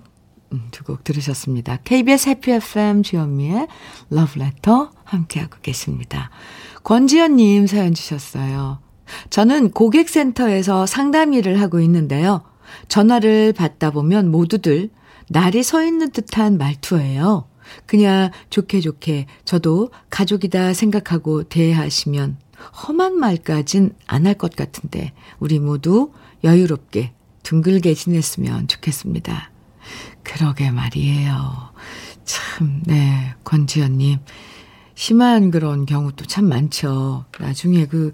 음, 0.54 0.68
두곡 0.72 1.04
들으셨습니다. 1.04 1.78
KBS 1.84 2.30
해피 2.30 2.52
FM 2.52 3.04
주현미의 3.04 3.68
러브레터 4.10 4.92
함께하고 5.04 5.58
계십니다. 5.62 6.30
권지연님 6.84 7.68
사연 7.68 7.94
주셨어요. 7.94 8.80
저는 9.30 9.72
고객센터에서 9.72 10.86
상담 10.86 11.34
일을 11.34 11.62
하고 11.62 11.80
있는데요. 11.82 12.44
전화를 12.88 13.54
받다 13.54 13.92
보면 13.92 14.32
모두들 14.32 14.90
날이 15.30 15.64
서 15.64 15.84
있는 15.84 16.12
듯한 16.12 16.58
말투예요. 16.58 17.48
그냥 17.86 18.32
좋게 18.50 18.80
좋게 18.80 19.26
저도 19.44 19.90
가족이다 20.10 20.74
생각하고 20.74 21.44
대하시면 21.44 22.38
험한 22.88 23.18
말까진 23.18 23.94
안 24.08 24.26
할 24.26 24.36
것 24.36 24.56
같은데 24.56 25.12
우리 25.40 25.60
모두 25.60 26.12
여유롭게 26.44 27.14
둥글게 27.44 27.94
지냈으면 27.94 28.68
좋겠습니다. 28.68 29.52
그러게 30.24 30.72
말이에요. 30.72 31.74
참, 32.26 32.84
네, 32.86 33.34
권지연님. 33.44 34.20
심한 34.96 35.52
그런 35.52 35.86
경우도 35.86 36.26
참 36.26 36.46
많죠. 36.50 37.26
나중에 37.40 37.86
그, 37.86 38.12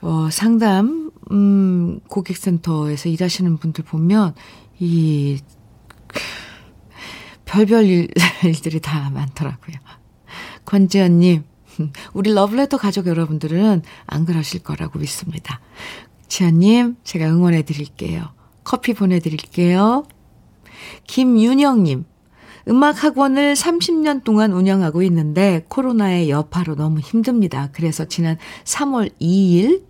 어, 0.00 0.28
상담, 0.30 1.10
음, 1.30 2.00
고객센터에서 2.08 3.08
일하시는 3.08 3.56
분들 3.58 3.84
보면, 3.84 4.34
이, 4.78 5.38
별별 7.44 7.84
일, 7.84 8.08
일들이 8.44 8.80
다 8.80 9.10
많더라고요. 9.10 9.76
권지연님, 10.64 11.44
우리 12.14 12.32
러브레터 12.32 12.76
가족 12.78 13.06
여러분들은 13.06 13.82
안 14.06 14.24
그러실 14.24 14.62
거라고 14.62 14.98
믿습니다. 14.98 15.60
지연님, 16.28 16.96
제가 17.04 17.26
응원해 17.26 17.62
드릴게요. 17.62 18.28
커피 18.64 18.94
보내드릴게요. 18.94 20.04
김윤영님, 21.06 22.04
음악 22.68 23.04
학원을 23.04 23.54
30년 23.54 24.24
동안 24.24 24.52
운영하고 24.52 25.02
있는데 25.04 25.64
코로나의 25.68 26.30
여파로 26.30 26.74
너무 26.74 26.98
힘듭니다. 26.98 27.68
그래서 27.72 28.06
지난 28.06 28.38
3월 28.64 29.10
2일 29.20 29.84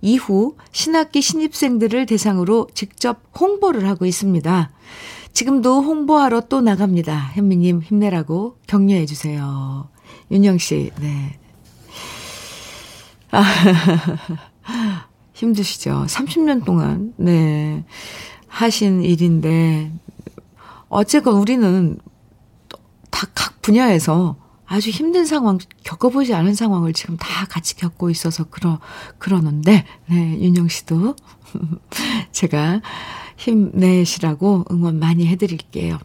이후 0.00 0.56
신학기 0.70 1.20
신입생들을 1.20 2.06
대상으로 2.06 2.68
직접 2.74 3.20
홍보를 3.38 3.86
하고 3.86 4.06
있습니다. 4.06 4.70
지금도 5.32 5.82
홍보하러 5.82 6.42
또 6.42 6.60
나갑니다. 6.60 7.32
현미님 7.34 7.82
힘내라고 7.82 8.58
격려해 8.66 9.06
주세요. 9.06 9.88
윤영 10.30 10.58
씨, 10.58 10.90
네. 11.00 11.38
아, 13.30 13.42
힘드시죠? 15.42 16.06
30년 16.08 16.64
동안, 16.64 17.12
네. 17.16 17.84
하신 18.46 19.02
일인데, 19.02 19.90
어쨌건 20.88 21.36
우리는 21.36 21.98
다 23.10 23.26
각 23.34 23.60
분야에서 23.62 24.36
아주 24.66 24.90
힘든 24.90 25.26
상황, 25.26 25.58
겪어보지 25.84 26.34
않은 26.34 26.54
상황을 26.54 26.92
지금 26.92 27.16
다 27.16 27.44
같이 27.46 27.76
겪고 27.76 28.10
있어서 28.10 28.44
그러, 28.44 28.80
그러는데, 29.18 29.84
네, 30.06 30.38
윤영 30.40 30.68
씨도 30.68 31.14
제가 32.32 32.80
힘내시라고 33.36 34.64
응원 34.70 34.98
많이 34.98 35.26
해드릴게요. 35.26 35.98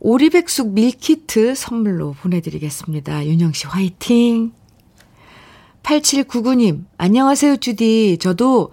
오리백숙 0.00 0.72
밀키트 0.72 1.54
선물로 1.54 2.12
보내드리겠습니다. 2.12 3.26
윤영 3.26 3.52
씨 3.52 3.66
화이팅! 3.66 4.52
8799님, 5.84 6.84
안녕하세요, 6.96 7.58
주디. 7.58 8.18
저도 8.18 8.72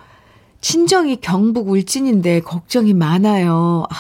친정이 0.62 1.18
경북 1.18 1.70
울진인데 1.70 2.40
걱정이 2.42 2.94
많아요. 2.94 3.84
아, 3.90 3.96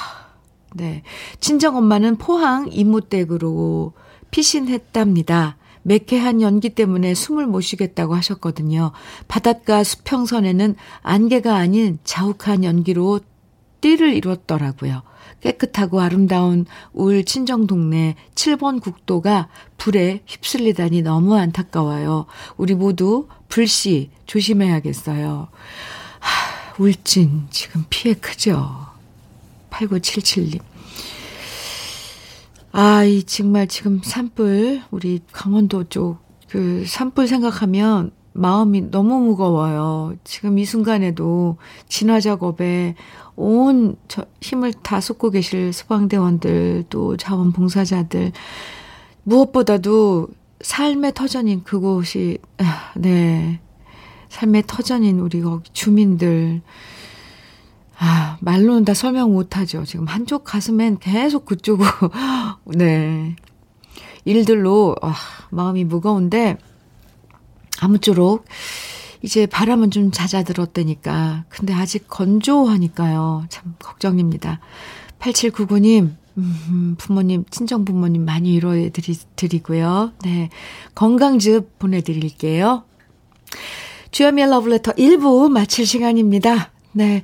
네. 0.73 1.03
친정 1.39 1.75
엄마는 1.75 2.17
포항 2.17 2.69
이모댁으로 2.71 3.93
피신했답니다. 4.31 5.57
매캐한 5.83 6.41
연기 6.41 6.69
때문에 6.69 7.13
숨을 7.13 7.47
못 7.47 7.61
쉬겠다고 7.61 8.15
하셨거든요. 8.15 8.91
바닷가 9.27 9.83
수평선에는 9.83 10.75
안개가 11.01 11.55
아닌 11.55 11.99
자욱한 12.03 12.63
연기로 12.63 13.19
띠를 13.81 14.13
이뤘더라고요. 14.13 15.01
깨끗하고 15.39 16.01
아름다운 16.01 16.65
울 16.93 17.23
친정 17.23 17.67
동네 17.67 18.15
7번 18.35 18.81
국도가 18.81 19.47
불에 19.77 20.21
휩쓸리다니 20.25 21.01
너무 21.01 21.35
안타까워요. 21.35 22.25
우리 22.57 22.75
모두 22.75 23.27
불씨 23.47 24.09
조심해야겠어요. 24.25 25.47
하, 26.19 26.81
울진 26.81 27.47
지금 27.49 27.85
피해 27.89 28.13
크죠. 28.13 28.87
8977님. 29.69 30.59
아, 32.73 33.03
이 33.03 33.23
정말 33.23 33.67
지금 33.67 33.99
산불, 34.03 34.81
우리 34.91 35.19
강원도 35.31 35.83
쪽, 35.85 36.19
그 36.47 36.85
산불 36.87 37.27
생각하면 37.27 38.11
마음이 38.33 38.91
너무 38.91 39.19
무거워요. 39.19 40.15
지금 40.23 40.57
이 40.57 40.65
순간에도 40.65 41.57
진화 41.89 42.19
작업에 42.19 42.95
온 43.35 43.95
힘을 44.41 44.73
다 44.73 44.99
쏟고 45.01 45.31
계실 45.31 45.73
소방대원들, 45.73 46.85
또 46.89 47.17
자원봉사자들, 47.17 48.31
무엇보다도 49.23 50.29
삶의 50.61 51.13
터전인 51.13 51.63
그곳이, 51.63 52.37
아, 52.57 52.91
네. 52.95 53.59
삶의 54.29 54.63
터전인 54.67 55.19
우리 55.19 55.41
주민들, 55.73 56.61
아, 57.97 58.37
말로는 58.41 58.85
다 58.85 58.93
설명 58.93 59.33
못하죠. 59.33 59.85
지금 59.85 60.07
한쪽 60.07 60.43
가슴엔 60.43 60.99
계속 60.99 61.45
그쪽으로, 61.45 61.89
네. 62.65 63.35
일들로, 64.25 64.95
아, 65.01 65.13
마음이 65.49 65.83
무거운데, 65.83 66.57
아무쪼록, 67.79 68.45
이제 69.21 69.45
바람은 69.45 69.91
좀 69.91 70.11
잦아들었다니까. 70.11 71.45
근데 71.49 71.73
아직 71.73 72.07
건조하니까요. 72.07 73.45
참, 73.49 73.75
걱정입니다. 73.79 74.59
8799님, 75.19 76.15
음, 76.37 76.95
부모님, 76.97 77.43
친정 77.49 77.83
부모님 77.85 78.25
많이 78.25 78.51
위로해 78.53 78.89
드리, 78.89 79.15
드리고요. 79.35 80.13
네. 80.23 80.49
건강즙 80.95 81.77
보내드릴게요. 81.79 82.83
주여미의 84.11 84.49
러브레터 84.49 84.93
1부 84.93 85.49
마칠 85.49 85.85
시간입니다. 85.85 86.71
네. 86.93 87.23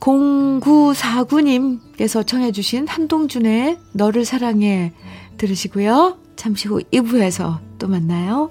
0949님께서 0.00 2.26
청해주신 2.26 2.88
한동준의 2.88 3.78
너를 3.92 4.24
사랑해 4.24 4.92
들으시고요. 5.38 6.18
잠시 6.36 6.68
후 6.68 6.80
2부에서 6.92 7.58
또 7.78 7.88
만나요. 7.88 8.50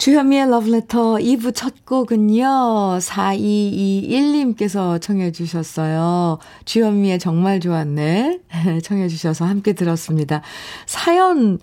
주현미의 0.00 0.44
Letter 0.44 1.18
2부 1.20 1.54
첫 1.54 1.84
곡은요, 1.84 2.42
4221님께서 3.02 4.98
청해 4.98 5.30
주셨어요. 5.30 6.38
주현미의 6.64 7.18
정말 7.18 7.60
좋았네. 7.60 8.40
청해 8.82 9.08
주셔서 9.08 9.44
함께 9.44 9.74
들었습니다. 9.74 10.40
사연 10.86 11.58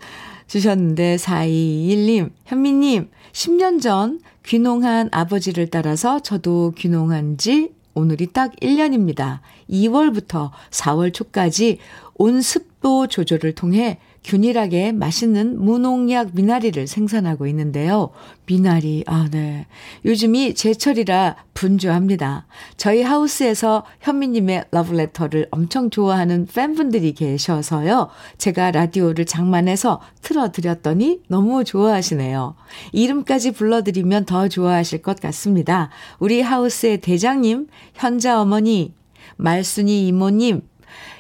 주셨는데, 0.45 1.15
4221님, 1.15 2.29
현미님, 2.45 3.09
10년 3.31 3.81
전 3.81 4.19
귀농한 4.45 5.09
아버지를 5.11 5.71
따라서 5.71 6.19
저도 6.19 6.73
귀농한 6.77 7.39
지 7.39 7.71
오늘이 7.95 8.27
딱 8.27 8.55
1년입니다. 8.57 9.39
2월부터 9.67 10.51
4월 10.69 11.11
초까지 11.11 11.79
온습도 12.13 13.07
조절을 13.07 13.55
통해 13.55 13.97
균일하게 14.23 14.91
맛있는 14.91 15.63
무농약 15.63 16.31
미나리를 16.33 16.87
생산하고 16.87 17.47
있는데요. 17.47 18.09
미나리, 18.45 19.03
아, 19.07 19.27
네. 19.31 19.65
요즘이 20.05 20.53
제철이라 20.53 21.35
분주합니다. 21.53 22.45
저희 22.77 23.01
하우스에서 23.01 23.83
현미님의 24.01 24.65
러브레터를 24.71 25.47
엄청 25.51 25.89
좋아하는 25.89 26.45
팬분들이 26.45 27.13
계셔서요. 27.13 28.09
제가 28.37 28.71
라디오를 28.71 29.25
장만해서 29.25 30.01
틀어드렸더니 30.21 31.21
너무 31.27 31.63
좋아하시네요. 31.63 32.55
이름까지 32.91 33.51
불러드리면 33.51 34.25
더 34.25 34.47
좋아하실 34.47 35.01
것 35.01 35.19
같습니다. 35.19 35.89
우리 36.19 36.41
하우스의 36.41 37.01
대장님, 37.01 37.67
현자 37.93 38.41
어머니, 38.41 38.93
말순이 39.37 40.07
이모님, 40.07 40.61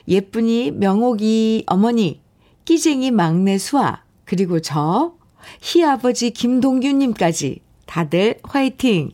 예쁜이 0.07 0.71
명옥이 0.71 1.63
어머니, 1.67 2.21
끼쟁이 2.67 3.11
막내 3.11 3.57
수아, 3.57 4.01
그리고 4.25 4.59
저, 4.59 5.13
희아버지 5.61 6.31
김동규님까지 6.31 7.61
다들 7.85 8.39
화이팅! 8.43 9.11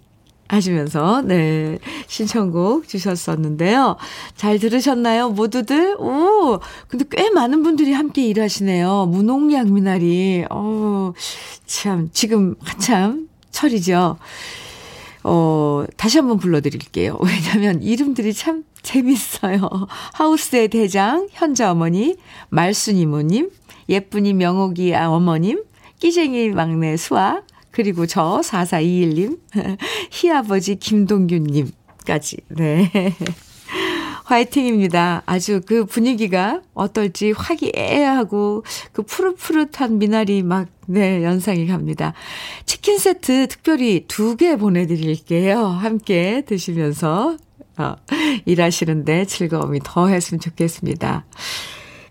하시면서, 0.47 1.21
네, 1.21 1.77
신청곡 2.07 2.87
주셨었는데요. 2.87 3.97
잘 4.35 4.57
들으셨나요? 4.57 5.29
모두들? 5.29 5.97
오, 5.99 6.59
근데 6.87 7.05
꽤 7.11 7.29
많은 7.29 7.61
분들이 7.61 7.93
함께 7.93 8.25
일하시네요. 8.25 9.05
무농약 9.05 9.69
미나리. 9.71 10.45
어, 10.49 11.13
참, 11.67 12.09
지금 12.11 12.55
한참 12.59 13.29
철이죠. 13.51 14.17
어, 15.23 15.85
다시 15.95 16.17
한번 16.17 16.39
불러드릴게요. 16.39 17.19
왜냐면 17.21 17.83
이름들이 17.83 18.33
참 18.33 18.63
재밌어요. 18.83 19.87
하우스의 20.13 20.67
대장, 20.67 21.27
현자 21.31 21.71
어머니, 21.71 22.15
말순 22.49 22.97
이모님, 22.97 23.49
예쁜이 23.89 24.33
명옥이 24.33 24.93
어머님, 24.93 25.63
끼쟁이 25.99 26.49
막내 26.49 26.95
수아, 26.97 27.41
그리고 27.71 28.05
저 28.05 28.41
4421님, 28.43 29.39
희아버지 30.11 30.75
김동균님까지. 30.75 32.37
네. 32.49 32.91
화이팅입니다. 34.25 35.21
아주 35.25 35.59
그 35.65 35.85
분위기가 35.85 36.61
어떨지 36.73 37.31
화기애애하고 37.31 38.63
그 38.93 39.01
푸릇푸릇한 39.03 39.97
미나리 39.99 40.43
막, 40.43 40.67
네, 40.87 41.23
연상이 41.23 41.67
갑니다. 41.67 42.13
치킨 42.65 42.97
세트 42.97 43.47
특별히 43.47 44.05
두 44.07 44.35
개 44.37 44.55
보내드릴게요. 44.55 45.65
함께 45.65 46.43
드시면서 46.45 47.37
어, 47.77 47.95
일하시는데 48.45 49.25
즐거움이 49.25 49.79
더 49.83 50.07
했으면 50.07 50.39
좋겠습니다. 50.39 51.25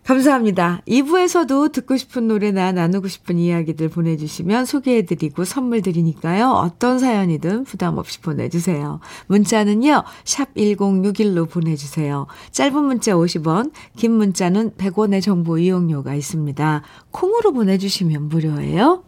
감사합니다. 0.04 0.82
2부에서도 0.88 1.70
듣고 1.70 1.96
싶은 1.96 2.26
노래나 2.26 2.72
나누고 2.72 3.06
싶은 3.06 3.38
이야기들 3.38 3.88
보내주시면 3.88 4.64
소개해드리고 4.64 5.44
선물 5.44 5.80
드리니까요. 5.80 6.50
어떤 6.50 6.98
사연이든 6.98 7.62
부담 7.62 7.98
없이 7.98 8.20
보내주세요. 8.20 8.98
문자는요. 9.28 10.02
샵 10.24 10.54
1061로 10.54 11.48
보내주세요. 11.48 12.26
짧은 12.50 12.82
문자 12.82 13.12
50원, 13.12 13.70
긴 13.96 14.12
문자는 14.12 14.72
100원의 14.72 15.22
정보 15.22 15.56
이용료가 15.58 16.14
있습니다. 16.16 16.82
콩으로 17.12 17.52
보내주시면 17.52 18.28
무료예요. 18.28 19.04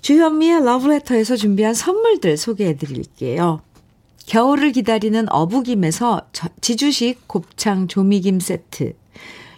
주현미의 0.00 0.64
러브레터에서 0.64 1.36
준비한 1.36 1.74
선물들 1.74 2.36
소개해드릴게요. 2.36 3.60
겨울을 4.26 4.72
기다리는 4.72 5.30
어부김에서 5.30 6.28
지주식 6.60 7.26
곱창 7.26 7.88
조미김 7.88 8.40
세트, 8.40 8.94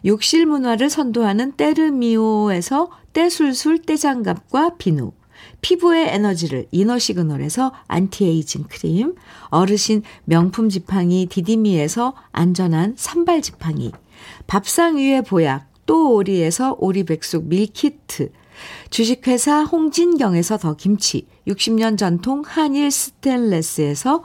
욕실 0.05 0.47
문화를 0.47 0.91
선도하는 0.91 1.53
때르미오에서 1.53 2.91
때술술 3.13 3.83
때장갑과 3.83 4.77
비누, 4.77 5.13
피부의 5.61 6.09
에너지를 6.09 6.67
이너 6.71 6.99
시그널에서 6.99 7.73
안티에이징 7.89 8.65
크림, 8.69 9.15
어르신 9.49 10.03
명품 10.25 10.69
지팡이 10.69 11.27
디디미에서 11.27 12.15
안전한 12.33 12.95
삼발 12.97 13.43
지팡이, 13.43 13.93
밥상 14.47 14.97
위의 14.97 15.23
보약 15.23 15.69
또 15.87 16.15
오리에서 16.15 16.77
오리백숙 16.79 17.47
밀키트, 17.47 18.31
주식회사 18.91 19.65
홍진경에서 19.65 20.59
더 20.59 20.75
김치, 20.77 21.27
60년 21.47 21.99
전통 21.99 22.43
한일 22.45 22.91
스텐레스에서 22.91 24.25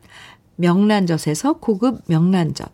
명란젓에서 0.61 1.53
고급 1.53 2.03
명란젓, 2.07 2.71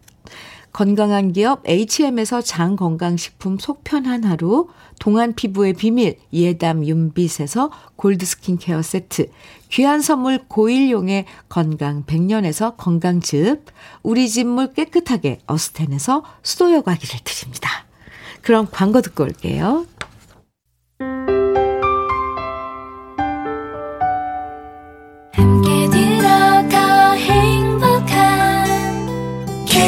건강한 0.73 1.32
기업 1.32 1.63
HM에서 1.67 2.41
장 2.41 2.76
건강식품 2.76 3.58
속편한 3.58 4.23
하루, 4.23 4.67
동안 5.00 5.34
피부의 5.34 5.73
비밀 5.73 6.17
예담 6.32 6.86
윤빛에서 6.86 7.71
골드 7.95 8.26
스킨케어 8.26 8.84
세트, 8.84 9.32
귀한 9.71 10.02
선물 10.02 10.39
고일용의 10.47 11.26
건강 11.50 12.04
100년에서 12.04 12.78
건강즙, 12.78 13.65
우리 14.04 14.30
집 14.30 14.45
물 14.45 14.71
깨끗하게 14.73 15.39
어스텐에서 15.47 16.23
수도 16.43 16.71
여과기를 16.71 17.19
드립니다. 17.23 17.69
그럼 18.43 18.67
광고 18.71 19.02
듣고 19.02 19.23
올게요. 19.23 19.86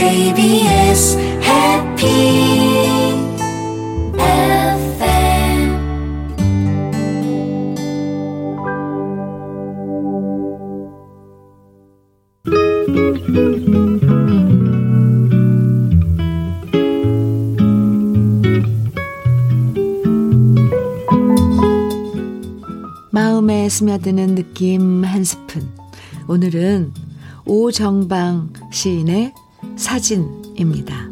KBS 0.10 1.20
해피 1.20 2.50
마음에 23.12 23.70
스며드는 23.70 24.34
느낌 24.34 25.04
한 25.04 25.24
스푼. 25.24 25.70
오늘은 26.28 26.94
오정방 27.46 28.54
시인의 28.72 29.34
사진입니다. 29.80 31.08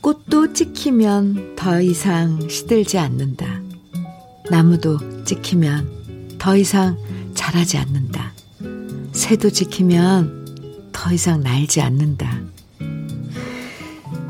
꽃도 0.00 0.54
찍히면 0.54 1.56
더 1.56 1.82
이상 1.82 2.48
시들지 2.48 2.98
않는다. 2.98 3.60
나무도 4.50 5.24
찍히면 5.24 6.38
더 6.38 6.56
이상 6.56 6.96
자라지 7.34 7.76
않는다. 7.76 8.32
새도 9.12 9.50
찍히면 9.50 10.90
더 10.92 11.12
이상 11.12 11.42
날지 11.42 11.82
않는다. 11.82 12.40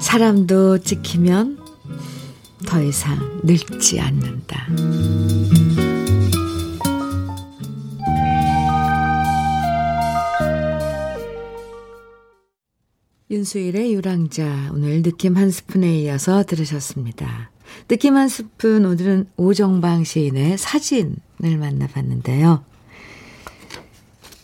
사람도 0.00 0.78
찍히면 0.78 1.60
더 2.66 2.82
이상 2.82 3.40
늙지 3.44 4.00
않는다. 4.00 4.66
윤수일의 13.30 13.94
유랑자 13.94 14.70
오늘 14.72 15.02
느낌 15.02 15.36
한 15.36 15.52
스푼에 15.52 16.00
이어서 16.00 16.42
들으셨습니다. 16.42 17.50
느낌 17.86 18.16
한 18.16 18.28
스푼 18.28 18.84
오늘은 18.84 19.26
오정방 19.36 20.02
시인의 20.02 20.58
사진을 20.58 21.56
만나봤는데요. 21.58 22.64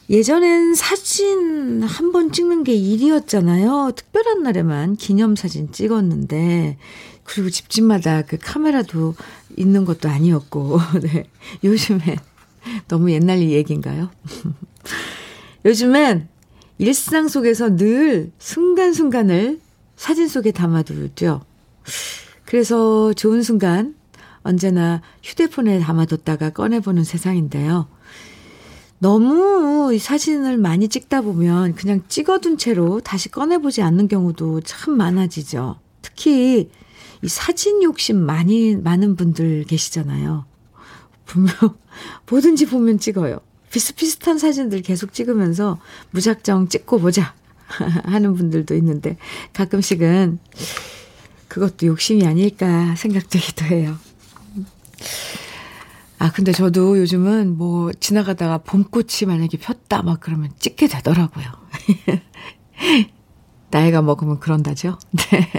예전엔 0.08 0.74
사진 0.76 1.82
한 1.82 2.12
번 2.12 2.30
찍는 2.30 2.62
게 2.62 2.74
일이었잖아요. 2.74 3.90
특별한 3.96 4.44
날에만 4.44 4.94
기념사진 4.94 5.72
찍었는데, 5.72 6.78
그리고 7.24 7.50
집집마다 7.50 8.22
그 8.22 8.38
카메라도 8.40 9.16
있는 9.56 9.84
것도 9.84 10.08
아니었고, 10.08 10.78
네. 11.02 11.24
요즘엔 11.64 12.18
너무 12.86 13.10
옛날 13.10 13.40
얘기인가요? 13.40 14.10
요즘엔 15.66 16.28
일상 16.78 17.28
속에서 17.28 17.76
늘 17.76 18.32
순간순간을 18.38 19.60
사진 19.96 20.28
속에 20.28 20.50
담아두죠. 20.50 21.42
그래서 22.44 23.12
좋은 23.14 23.42
순간 23.42 23.94
언제나 24.42 25.02
휴대폰에 25.22 25.80
담아뒀다가 25.80 26.50
꺼내보는 26.50 27.02
세상인데요. 27.04 27.88
너무 28.98 29.92
이 29.92 29.98
사진을 29.98 30.56
많이 30.56 30.88
찍다 30.88 31.20
보면 31.22 31.74
그냥 31.74 32.02
찍어둔 32.08 32.56
채로 32.56 33.00
다시 33.00 33.30
꺼내보지 33.30 33.82
않는 33.82 34.08
경우도 34.08 34.62
참 34.62 34.96
많아지죠. 34.96 35.78
특히 36.00 36.70
이 37.22 37.28
사진 37.28 37.82
욕심 37.82 38.18
많이 38.18 38.76
많은 38.76 39.16
분들 39.16 39.64
계시잖아요. 39.64 40.44
분명 41.24 41.52
뭐든지 42.30 42.66
보면 42.66 42.98
찍어요. 42.98 43.40
비슷비슷한 43.76 44.38
사진들 44.38 44.80
계속 44.80 45.12
찍으면서 45.12 45.78
무작정 46.12 46.68
찍고 46.68 46.98
보자 46.98 47.34
하는 48.04 48.34
분들도 48.34 48.74
있는데 48.76 49.18
가끔씩은 49.52 50.38
그것도 51.48 51.86
욕심이 51.86 52.26
아닐까 52.26 52.94
생각되기도 52.96 53.66
해요. 53.66 53.98
아, 56.18 56.32
근데 56.32 56.52
저도 56.52 56.98
요즘은 56.98 57.58
뭐 57.58 57.92
지나가다가 57.92 58.56
봄꽃이 58.58 59.26
만약에 59.26 59.58
폈다 59.58 60.00
막 60.00 60.20
그러면 60.20 60.50
찍게 60.58 60.86
되더라고요. 60.88 61.44
나이가 63.70 64.00
먹으면 64.00 64.40
그런다죠? 64.40 64.98
네. 65.12 65.50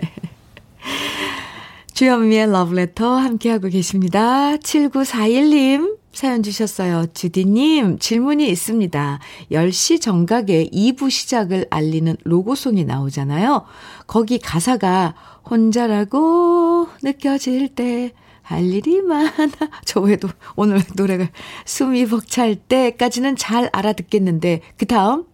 주현미의 1.94 2.52
러브레터 2.52 3.16
함께하고 3.16 3.70
계십니다. 3.70 4.56
7941님 4.56 6.07
사연 6.18 6.42
주셨어요. 6.42 7.06
주디님, 7.14 8.00
질문이 8.00 8.50
있습니다. 8.50 9.20
10시 9.52 10.02
정각에 10.02 10.68
2부 10.74 11.12
시작을 11.12 11.68
알리는 11.70 12.18
로고송이 12.24 12.86
나오잖아요. 12.86 13.66
거기 14.08 14.40
가사가 14.40 15.14
혼자라고 15.48 16.88
느껴질 17.04 17.76
때 17.76 18.14
할 18.48 18.64
일이 18.64 19.02
많아. 19.02 19.28
저 19.86 20.00
외에도 20.00 20.30
오늘 20.56 20.82
노래가 20.96 21.28
숨이 21.66 22.08
벅찰 22.08 22.56
때까지는 22.56 23.36
잘 23.36 23.70
알아듣겠는데, 23.74 24.62
그 24.78 24.86
다음, 24.86 25.26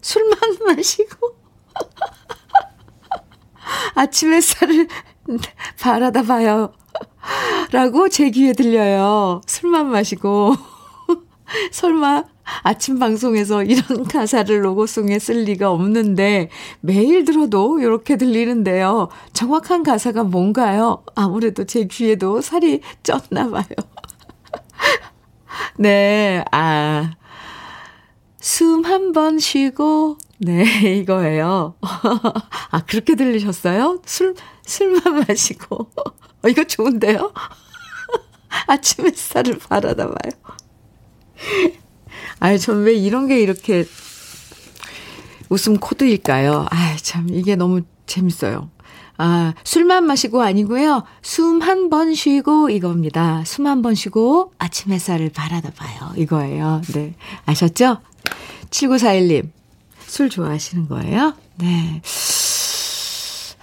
술만 0.00 0.38
마시고, 0.66 1.36
아침 3.96 4.32
햇살을 4.32 4.86
바라다 5.80 6.22
봐요. 6.22 6.72
라고 7.72 8.08
제 8.08 8.30
귀에 8.30 8.52
들려요. 8.52 9.40
술만 9.46 9.90
마시고. 9.90 10.54
설마 11.72 12.24
아침 12.62 12.98
방송에서 12.98 13.62
이런 13.62 14.04
가사를 14.04 14.64
로고송에 14.64 15.18
쓸 15.18 15.44
리가 15.44 15.70
없는데 15.70 16.48
매일 16.80 17.24
들어도 17.24 17.78
이렇게 17.80 18.16
들리는데요. 18.16 19.08
정확한 19.32 19.82
가사가 19.82 20.24
뭔가요? 20.24 21.02
아무래도 21.14 21.64
제 21.64 21.84
귀에도 21.84 22.40
살이 22.40 22.80
쪘나 23.02 23.50
봐요. 23.50 23.64
네, 25.78 26.44
아. 26.52 27.12
숨 28.40 28.82
한 28.84 29.12
번 29.12 29.38
쉬고, 29.38 30.16
네, 30.44 30.64
이거예요. 30.98 31.74
아, 32.70 32.80
그렇게 32.86 33.14
들리셨어요? 33.14 34.02
술, 34.04 34.34
술만 34.66 35.24
마시고. 35.28 35.88
어, 36.42 36.48
이거 36.48 36.64
좋은데요? 36.64 37.32
아침 38.66 39.06
햇살을 39.06 39.58
바라다 39.58 40.06
봐요. 40.08 40.32
아유, 42.40 42.58
전 42.58 42.82
왜 42.84 42.94
이런 42.94 43.28
게 43.28 43.40
이렇게 43.40 43.84
웃음 45.48 45.76
코드일까요? 45.78 46.66
아, 46.70 46.96
참, 47.00 47.28
이게 47.30 47.54
너무 47.56 47.82
재밌어요. 48.06 48.70
아, 49.18 49.54
술만 49.64 50.04
마시고 50.06 50.42
아니고요. 50.42 51.04
숨 51.22 51.60
한 51.62 51.88
번 51.90 52.14
쉬고 52.14 52.70
이겁니다. 52.70 53.44
숨 53.46 53.66
한 53.66 53.82
번 53.82 53.94
쉬고 53.94 54.52
아침 54.58 54.92
햇살을 54.92 55.30
바라다 55.30 55.70
봐요. 55.70 56.12
이거예요. 56.16 56.82
네. 56.94 57.14
아셨죠? 57.46 57.98
7941님. 58.70 59.50
술 60.12 60.28
좋아하시는 60.28 60.88
거예요? 60.88 61.34
네. 61.56 62.02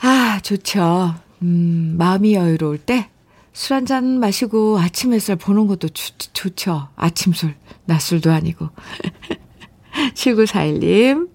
아, 0.01 0.39
좋죠. 0.41 1.13
음, 1.43 1.93
마음이 1.99 2.33
여유로울 2.33 2.79
때 2.79 3.07
술 3.55 3.75
한 3.75 3.85
잔 3.85 4.19
마시고 4.19 4.79
아침 4.79 5.13
햇살 5.13 5.35
보는 5.35 5.67
것도 5.67 5.89
좋, 5.89 6.13
좋죠. 6.33 6.87
아침술. 6.95 7.53
낮술도 7.85 8.31
아니고. 8.31 8.69
7941님. 10.15 11.29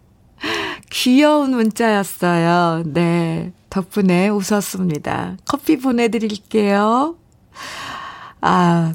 귀여운 0.91 1.51
문자였어요. 1.51 2.83
네. 2.87 3.53
덕분에 3.71 4.31
웃었습니다. 4.31 5.37
커피 5.45 5.77
보내드릴게요. 5.77 7.17
아, 8.41 8.95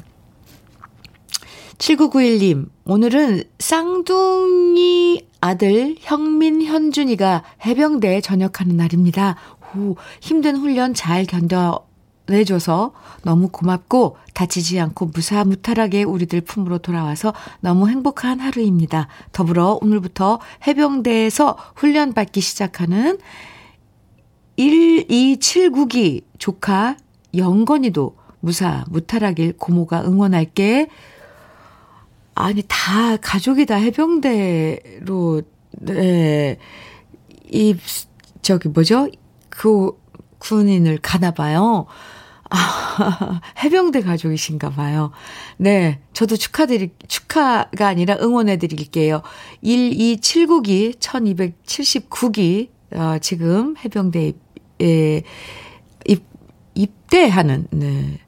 7991님, 1.78 2.68
오늘은 2.84 3.44
쌍둥이 3.58 5.29
아들 5.40 5.96
형민, 6.00 6.62
현준이가 6.62 7.42
해병대에 7.64 8.20
전역하는 8.20 8.76
날입니다. 8.76 9.36
오, 9.74 9.96
힘든 10.20 10.56
훈련 10.56 10.94
잘 10.94 11.24
견뎌내줘서 11.24 12.92
너무 13.22 13.48
고맙고 13.48 14.16
다치지 14.34 14.80
않고 14.80 15.06
무사무탈하게 15.14 16.02
우리들 16.02 16.40
품으로 16.42 16.78
돌아와서 16.78 17.32
너무 17.60 17.88
행복한 17.88 18.40
하루입니다. 18.40 19.08
더불어 19.32 19.78
오늘부터 19.80 20.40
해병대에서 20.66 21.56
훈련받기 21.76 22.40
시작하는 22.40 23.18
1279기 24.58 26.24
조카 26.38 26.96
영건이도 27.34 28.16
무사 28.40 28.84
무탈하길 28.88 29.54
고모가 29.56 30.04
응원할게. 30.04 30.88
아니 32.40 32.62
다 32.66 33.16
가족이 33.18 33.66
다 33.66 33.76
해병대로 33.76 35.42
네. 35.80 36.58
이 37.50 37.76
저기 38.42 38.68
뭐죠? 38.68 39.08
그 39.48 39.92
군인을 40.38 40.98
가나 41.02 41.32
봐요. 41.32 41.86
아, 42.48 43.40
해병대 43.62 44.00
가족이신가 44.00 44.70
봐요. 44.70 45.12
네. 45.56 46.00
저도 46.12 46.36
축하드리, 46.36 46.90
축하가 47.06 47.86
아니라 47.86 48.16
응원해 48.20 48.56
드릴게요. 48.56 49.22
1279기, 49.62 50.98
1279기, 50.98 52.70
어, 52.92 53.18
지금 53.20 53.76
해병대 53.76 54.32
에 54.80 55.22
입, 56.06 56.24
입대하는, 56.74 57.68
네. 57.70 58.18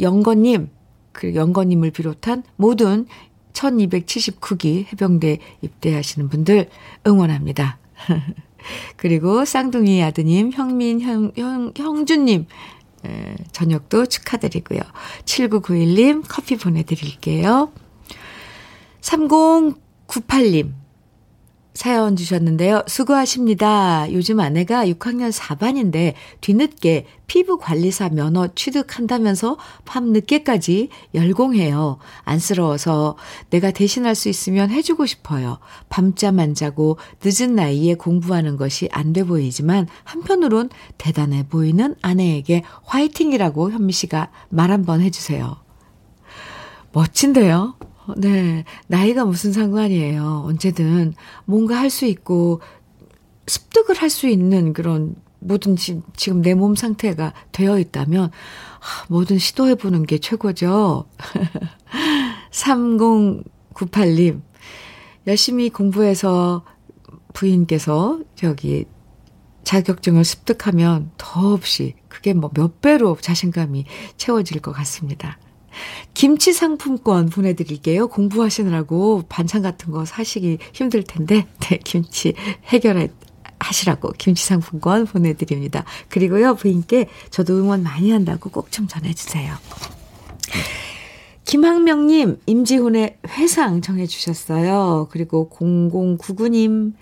영건님, 0.00 0.70
그 1.12 1.34
영건님을 1.34 1.90
비롯한 1.90 2.42
모든 2.56 3.06
1279기 3.52 4.86
해병대 4.92 5.38
입대하시는 5.62 6.28
분들 6.28 6.68
응원합니다. 7.06 7.78
그리고 8.96 9.44
쌍둥이 9.44 10.02
아드님, 10.02 10.52
형민, 10.52 11.00
형, 11.00 11.32
형, 11.36 11.72
형준님, 11.76 12.46
에, 13.06 13.36
저녁도 13.52 14.06
축하드리고요. 14.06 14.80
7991님 15.24 16.24
커피 16.28 16.56
보내드릴게요. 16.56 17.72
3098님, 19.00 20.72
사연 21.80 22.14
주셨는데요. 22.14 22.82
수고하십니다. 22.86 24.12
요즘 24.12 24.38
아내가 24.38 24.84
6학년 24.84 25.32
4반인데 25.32 26.12
뒤늦게 26.42 27.06
피부관리사 27.26 28.10
면허 28.10 28.48
취득한다면서 28.54 29.56
밤 29.86 30.12
늦게까지 30.12 30.90
열공해요. 31.14 31.96
안쓰러워서 32.24 33.16
내가 33.48 33.70
대신할 33.70 34.14
수 34.14 34.28
있으면 34.28 34.68
해주고 34.68 35.06
싶어요. 35.06 35.58
밤잠 35.88 36.38
안 36.38 36.52
자고 36.54 36.98
늦은 37.24 37.54
나이에 37.54 37.94
공부하는 37.94 38.58
것이 38.58 38.90
안 38.92 39.14
돼 39.14 39.24
보이지만 39.24 39.88
한편으론 40.04 40.68
대단해 40.98 41.48
보이는 41.48 41.94
아내에게 42.02 42.62
화이팅이라고 42.84 43.70
현미 43.70 43.94
씨가 43.94 44.30
말 44.50 44.70
한번 44.70 45.00
해주세요. 45.00 45.56
멋진데요? 46.92 47.74
네. 48.18 48.64
나이가 48.86 49.24
무슨 49.24 49.52
상관이에요. 49.52 50.44
언제든 50.46 51.14
뭔가 51.44 51.76
할 51.78 51.90
수 51.90 52.06
있고 52.06 52.60
습득을 53.46 53.96
할 53.96 54.10
수 54.10 54.28
있는 54.28 54.72
그런 54.72 55.16
뭐든지 55.40 56.02
지금 56.16 56.42
내 56.42 56.54
몸 56.54 56.74
상태가 56.76 57.32
되어 57.52 57.78
있다면 57.78 58.30
뭐든 59.08 59.38
시도해 59.38 59.74
보는 59.76 60.04
게 60.06 60.18
최고죠. 60.18 61.06
3098님. 62.52 64.40
열심히 65.26 65.70
공부해서 65.70 66.64
부인께서 67.32 68.20
저기 68.34 68.84
자격증을 69.64 70.24
습득하면 70.24 71.10
더없이 71.18 71.94
그게 72.08 72.32
뭐 72.34 72.50
몇 72.54 72.80
배로 72.80 73.16
자신감이 73.20 73.84
채워질 74.16 74.60
것 74.60 74.72
같습니다. 74.72 75.38
김치 76.14 76.52
상품권 76.52 77.28
보내드릴게요. 77.28 78.08
공부하시느라고 78.08 79.24
반찬 79.28 79.62
같은 79.62 79.92
거 79.92 80.04
사시기 80.04 80.58
힘들 80.72 81.02
텐데, 81.02 81.46
네, 81.60 81.78
김치 81.84 82.34
해결해, 82.66 83.10
하시라고 83.58 84.12
김치 84.16 84.44
상품권 84.46 85.04
보내드립니다. 85.06 85.84
그리고요, 86.08 86.54
부인께 86.54 87.08
저도 87.30 87.58
응원 87.58 87.82
많이 87.82 88.10
한다고 88.10 88.50
꼭 88.50 88.70
좀 88.70 88.88
전해주세요. 88.88 89.54
김학명님, 91.44 92.40
임지훈의 92.46 93.18
회상 93.28 93.80
정해주셨어요. 93.80 95.08
그리고 95.10 95.50
0099님, 95.50 96.92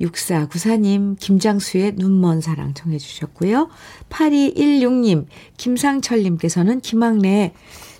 6494님, 0.00 1.18
김장수의 1.18 1.94
눈먼 1.96 2.40
사랑 2.40 2.72
정해주셨고요. 2.72 3.68
8216님, 4.08 5.26
김상철님께서는 5.58 6.80
김학래의 6.80 7.52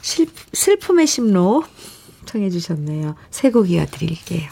슬픔의 0.03 1.07
심로 1.07 1.64
청해 2.26 2.51
주셨네요. 2.51 3.14
새곡 3.30 3.70
이어드릴게요. 3.70 4.49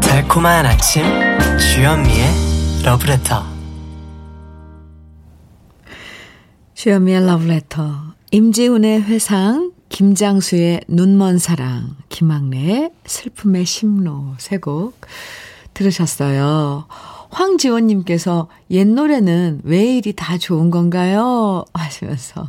달콤한 0.00 0.64
아침 0.64 1.02
주현미의 1.58 2.82
러브레터 2.84 3.49
주현미의 6.80 7.26
러브레터 7.26 8.14
임지훈의 8.30 9.02
회상 9.02 9.70
김장수의 9.90 10.80
눈먼 10.88 11.36
사랑 11.36 11.94
김학래의 12.08 12.90
슬픔의 13.04 13.66
심로 13.66 14.34
세 14.38 14.56
곡 14.56 14.98
들으셨어요. 15.74 16.86
황지원님께서 17.28 18.48
옛 18.70 18.86
노래는 18.86 19.60
왜 19.64 19.94
이리 19.94 20.14
다 20.14 20.38
좋은 20.38 20.70
건가요? 20.70 21.66
하시면서 21.74 22.48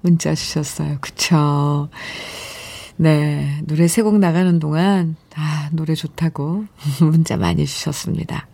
문자 0.00 0.32
주셨어요. 0.36 0.98
그쵸. 1.00 1.88
네. 2.94 3.62
노래 3.66 3.88
세 3.88 4.02
곡 4.04 4.20
나가는 4.20 4.60
동안, 4.60 5.16
아, 5.34 5.70
노래 5.72 5.96
좋다고 5.96 6.66
문자 7.02 7.36
많이 7.36 7.66
주셨습니다. 7.66 8.46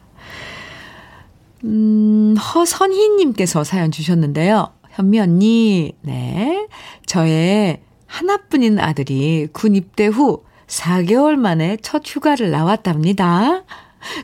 음, 1.64 2.34
허선희님께서 2.38 3.62
사연 3.62 3.90
주셨는데요. 3.90 4.68
현미 4.92 5.20
언니, 5.20 5.92
네. 6.02 6.66
저의 7.06 7.80
하나뿐인 8.06 8.78
아들이 8.78 9.48
군 9.52 9.74
입대 9.74 10.06
후 10.06 10.44
4개월 10.66 11.36
만에 11.36 11.78
첫 11.82 12.02
휴가를 12.04 12.50
나왔답니다. 12.50 13.64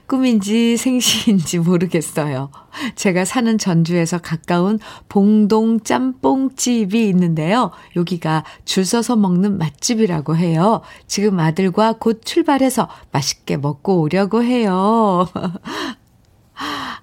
꿈인지 0.07 0.77
생시인지 0.77 1.61
모르겠어요. 1.61 2.51
제가 2.97 3.25
사는 3.25 3.57
전주에서 3.59 4.19
가까운 4.19 4.79
봉동 5.09 5.81
짬뽕집이 5.81 7.09
있는데요. 7.09 7.71
여기가 7.97 8.45
줄 8.65 8.85
서서 8.85 9.17
먹는 9.17 9.57
맛집이라고 9.59 10.37
해요. 10.37 10.83
지금 11.07 11.39
아들과 11.39 11.95
곧 11.99 12.23
출발해서 12.25 12.89
맛있게 13.13 13.57
먹고 13.57 14.01
오려고 14.01 14.43
해요. 14.43 15.29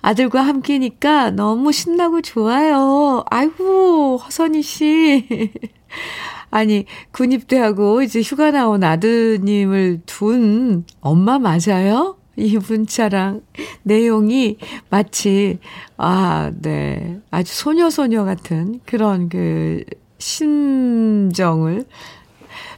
아들과 0.02 0.42
함께니까 0.42 1.32
너무 1.32 1.72
신나고 1.72 2.22
좋아요. 2.22 3.24
아이고, 3.30 4.18
허선희 4.18 4.62
씨. 4.62 5.28
아니, 6.52 6.86
군입대하고 7.12 8.02
이제 8.02 8.22
휴가 8.22 8.52
나온 8.52 8.84
아드님을 8.84 10.02
둔 10.06 10.86
엄마 11.02 11.40
맞아요? 11.40 12.18
이 12.38 12.58
문자랑 12.58 13.42
내용이 13.84 14.58
마치, 14.90 15.60
아, 15.98 16.52
네. 16.62 17.20
아주 17.32 17.54
소녀소녀 17.54 18.26
같은 18.26 18.82
그런 18.86 19.30
그 19.30 19.84
심정을 20.18 21.86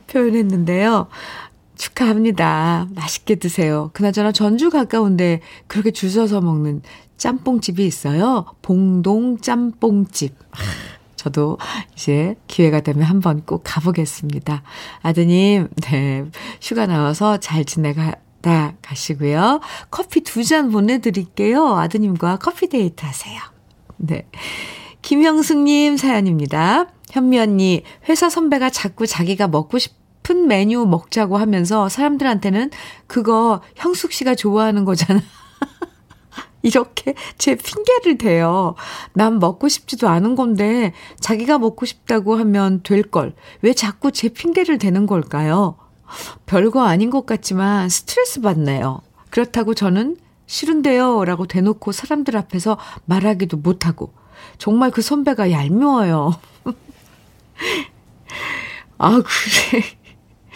표현했는데요. 0.08 1.08
축하합니다. 1.78 2.88
맛있게 2.96 3.36
드세요. 3.36 3.90
그나저나 3.94 4.32
전주 4.32 4.70
가까운데 4.70 5.42
그렇게 5.68 5.92
줄 5.92 6.10
서서 6.10 6.42
먹는 6.42 6.82
짬뽕집이 7.18 7.86
있어요. 7.86 8.46
봉동 8.62 9.40
짬뽕집. 9.40 10.36
저도 11.16 11.58
이제 11.96 12.36
기회가 12.48 12.80
되면 12.80 13.04
한번 13.04 13.42
꼭 13.46 13.62
가보겠습니다. 13.64 14.64
아드님, 15.02 15.68
네. 15.82 16.26
휴가 16.62 16.86
나와서 16.86 17.38
잘 17.38 17.66
지내가, 17.66 18.14
다 18.42 18.76
가시고요. 18.82 19.60
커피 19.90 20.22
두 20.22 20.44
잔 20.44 20.70
보내드릴게요. 20.70 21.76
아드님과 21.76 22.38
커피 22.38 22.70
데이트 22.70 23.04
하세요. 23.04 23.40
네. 23.98 24.28
김영숙님 25.02 25.98
사연입니다. 25.98 26.88
현미 27.10 27.40
언니, 27.40 27.84
회사 28.08 28.30
선배가 28.30 28.70
자꾸 28.70 29.08
자기가 29.08 29.48
먹고 29.48 29.80
싶 29.80 29.94
은 30.30 30.48
메뉴 30.48 30.86
먹자고 30.86 31.38
하면서 31.38 31.90
사람들한테는 31.90 32.72
그거 33.08 33.62
형숙 33.76 34.12
씨가 34.12 34.36
좋아하는 34.36 34.86
거잖아. 34.86 35.22
이렇게 36.62 37.14
제 37.38 37.56
핑계를 37.56 38.18
대요. 38.18 38.76
난 39.14 39.40
먹고 39.40 39.70
싶지도 39.70 40.10
않은 40.10 40.36
건데 40.36 40.94
자기가 41.20 41.60
먹고 41.60 41.86
싶다고 41.86 42.36
하면 42.36 42.82
될 42.84 43.04
걸. 43.04 43.34
왜 43.62 43.74
자꾸 43.74 44.12
제 44.12 44.30
핑계를 44.30 44.78
대는 44.78 45.06
걸까요? 45.06 45.78
별거 46.46 46.84
아닌 46.84 47.10
것 47.10 47.26
같지만 47.26 47.90
스트레스 47.90 48.42
받네요. 48.42 49.02
그렇다고 49.30 49.74
저는 49.74 50.18
싫은데요. 50.46 51.26
라고 51.26 51.46
대놓고 51.46 51.92
사람들 51.92 52.38
앞에서 52.38 52.78
말하기도 53.06 53.58
못하고. 53.58 54.14
정말 54.58 54.92
그 54.92 55.02
선배가 55.02 55.52
얄미워요. 55.52 56.34
아, 58.98 59.22
그래. 59.22 59.84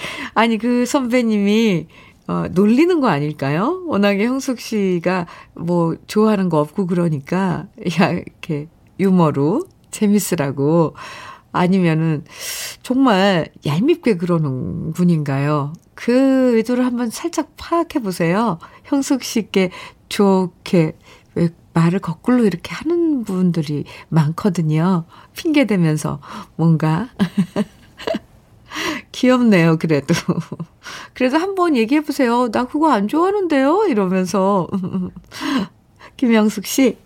아니, 0.34 0.58
그 0.58 0.86
선배님이, 0.86 1.88
어, 2.28 2.45
놀리는 2.52 2.99
거 2.99 3.08
아닐까요? 3.08 3.84
워낙에 3.88 4.26
형숙 4.26 4.60
씨가 4.60 5.28
뭐, 5.56 5.95
좋아하는 6.08 6.49
거 6.49 6.60
없고 6.60 6.88
그러니까, 6.88 7.68
야, 7.99 8.12
이렇게, 8.12 8.68
유머로, 8.99 9.68
재밌으라고. 9.91 10.95
아니면은 11.52 12.24
정말 12.82 13.49
얄밉게 13.66 14.16
그러는 14.16 14.93
분인가요? 14.93 15.74
그 15.95 16.56
의도를 16.56 16.86
한번 16.86 17.10
살짝 17.10 17.52
파악해 17.58 17.99
보세요. 17.99 18.58
형숙 18.86 19.24
씨께 19.24 19.70
좋게 20.10 20.97
왜 21.36 21.49
말을 21.74 21.99
거꾸로 21.99 22.45
이렇게 22.45 22.74
하는 22.74 23.24
분들이 23.24 23.86
많거든요. 24.10 25.06
핑계 25.36 25.66
대면서 25.66 26.20
뭔가 26.56 27.10
귀엽네요, 29.12 29.78
그래도. 29.78 30.14
그래도 31.14 31.38
한번 31.38 31.76
얘기해 31.76 32.02
보세요. 32.02 32.50
나 32.52 32.66
그거 32.66 32.92
안 32.92 33.08
좋아하는데요? 33.08 33.86
이러면서. 33.90 34.68
김영숙 36.18 36.66
씨, 36.66 36.98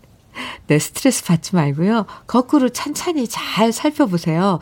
네, 0.68 0.80
스트레스 0.80 1.24
받지 1.24 1.56
말고요. 1.56 2.06
거꾸로 2.28 2.70
찬찬히 2.70 3.28
잘 3.28 3.72
살펴보세요. 3.72 4.60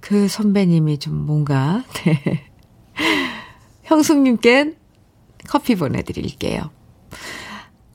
그 0.00 0.28
선배님이 0.28 0.98
좀 0.98 1.14
뭔가, 1.14 1.84
네. 2.04 2.46
형숙님께 3.84 4.74
커피 5.48 5.74
보내드릴게요. 5.74 6.70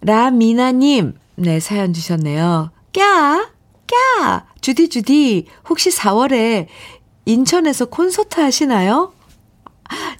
라미나님, 0.01 1.13
네, 1.35 1.59
사연 1.59 1.93
주셨네요. 1.93 2.71
꺄! 2.93 3.01
꺄! 3.87 4.43
주디, 4.61 4.89
주디, 4.89 5.47
혹시 5.69 5.89
4월에 5.89 6.67
인천에서 7.25 7.85
콘서트 7.85 8.39
하시나요? 8.39 9.13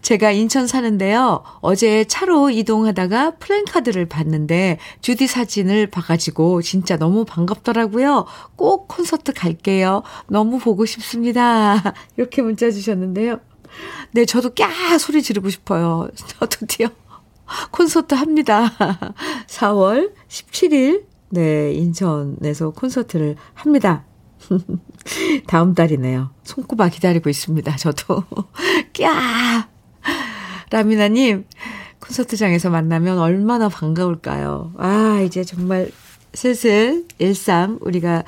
제가 0.02 0.32
인천 0.32 0.68
사는데요. 0.68 1.44
어제 1.62 2.04
차로 2.06 2.52
이동하다가 2.52 3.38
플랜카드를 3.38 4.06
봤는데 4.06 4.78
주디 5.02 5.26
사진을 5.26 5.88
봐가지고 5.88 6.62
진짜 6.62 6.98
너무 6.98 7.26
반갑더라고요. 7.26 8.26
꼭 8.56 8.88
콘서트 8.88 9.34
갈게요. 9.34 10.04
너무 10.28 10.60
보고 10.60 10.86
싶습니다. 10.86 11.82
이렇게 12.18 12.44
문자 12.44 12.70
주셨는데요. 12.70 13.40
네, 14.12 14.26
저도 14.26 14.52
꺄 14.54 15.00
소리 15.00 15.24
지르고 15.24 15.50
싶어요. 15.50 16.08
저도요. 16.16 16.90
콘서트 17.72 18.14
합니다. 18.16 18.72
4월 19.48 20.14
17일, 20.28 21.06
네, 21.30 21.74
인천에서 21.74 22.72
콘서트를 22.72 23.36
합니다. 23.54 24.06
다음 25.48 25.74
달이네요. 25.74 26.32
손꼽아 26.44 26.90
기다리고 26.90 27.30
있습니다. 27.30 27.76
저도. 27.76 28.24
꺄! 28.94 29.06
라미나님, 30.72 31.46
콘서트장에서 32.00 32.70
만나면 32.70 33.20
얼마나 33.20 33.70
반가울까요? 33.70 34.74
아, 34.78 35.22
이제 35.26 35.44
정말 35.44 35.92
슬슬 36.34 37.06
일상, 37.18 37.78
우리가 37.82 38.24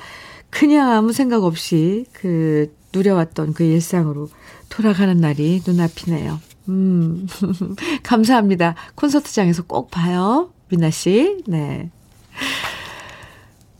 그냥 0.50 0.90
아무 0.92 1.12
생각 1.12 1.44
없이 1.44 2.06
그 2.12 2.74
누려왔던 2.92 3.52
그 3.52 3.64
일상으로 3.64 4.28
돌아가는 4.68 5.14
날이 5.16 5.62
눈앞이네요. 5.66 6.40
음, 6.68 7.26
감사합니다. 8.02 8.74
콘서트장에서 8.94 9.64
꼭 9.64 9.90
봐요. 9.90 10.52
미나 10.68 10.90
씨. 10.90 11.42
네. 11.46 11.90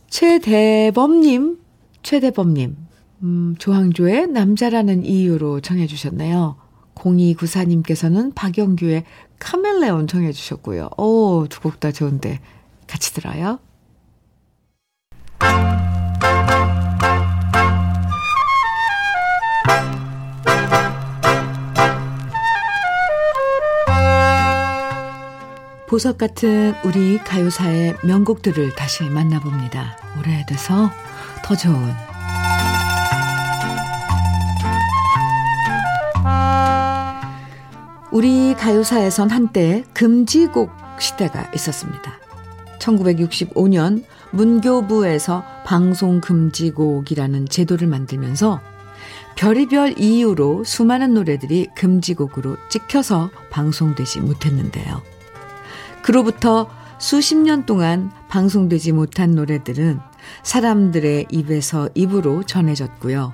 최대범님, 0.09 1.59
최대범님. 2.03 2.88
음, 3.23 3.55
조항조의 3.57 4.27
남자라는 4.27 5.05
이유로 5.05 5.61
정해주셨네요. 5.61 6.55
0294님께서는 6.95 8.33
박영규의 8.35 9.05
카멜레온 9.39 10.07
정해주셨고요. 10.07 10.89
오, 10.97 11.47
두 11.49 11.61
곡 11.61 11.79
다 11.79 11.91
좋은데. 11.91 12.39
같이 12.87 13.13
들어요. 13.13 13.59
보석 25.87 26.17
같은 26.19 26.75
우리 26.85 27.17
가요사의 27.17 27.95
명곡들을 28.03 28.75
다시 28.75 29.03
만나봅니다. 29.09 29.97
오래돼서 30.19 30.91
더 31.43 31.55
좋은 31.55 32.08
우리 38.11 38.55
가요사에선 38.55 39.29
한때 39.29 39.83
금지곡 39.93 40.71
시대가 40.99 41.49
있었습니다. 41.53 42.19
1965년 42.79 44.03
문교부에서 44.31 45.43
방송 45.63 46.19
금지곡이라는 46.19 47.47
제도를 47.47 47.87
만들면서 47.87 48.61
별의별 49.35 49.99
이유로 49.99 50.63
수많은 50.63 51.13
노래들이 51.13 51.67
금지곡으로 51.75 52.57
찍혀서 52.69 53.29
방송되지 53.51 54.21
못했는데요. 54.21 55.01
그로부터 56.01 56.67
수십 56.97 57.35
년 57.35 57.67
동안 57.67 58.11
방송되지 58.27 58.91
못한 58.91 59.31
노래들은 59.31 59.99
사람들의 60.41 61.27
입에서 61.29 61.89
입으로 61.93 62.43
전해졌고요. 62.43 63.33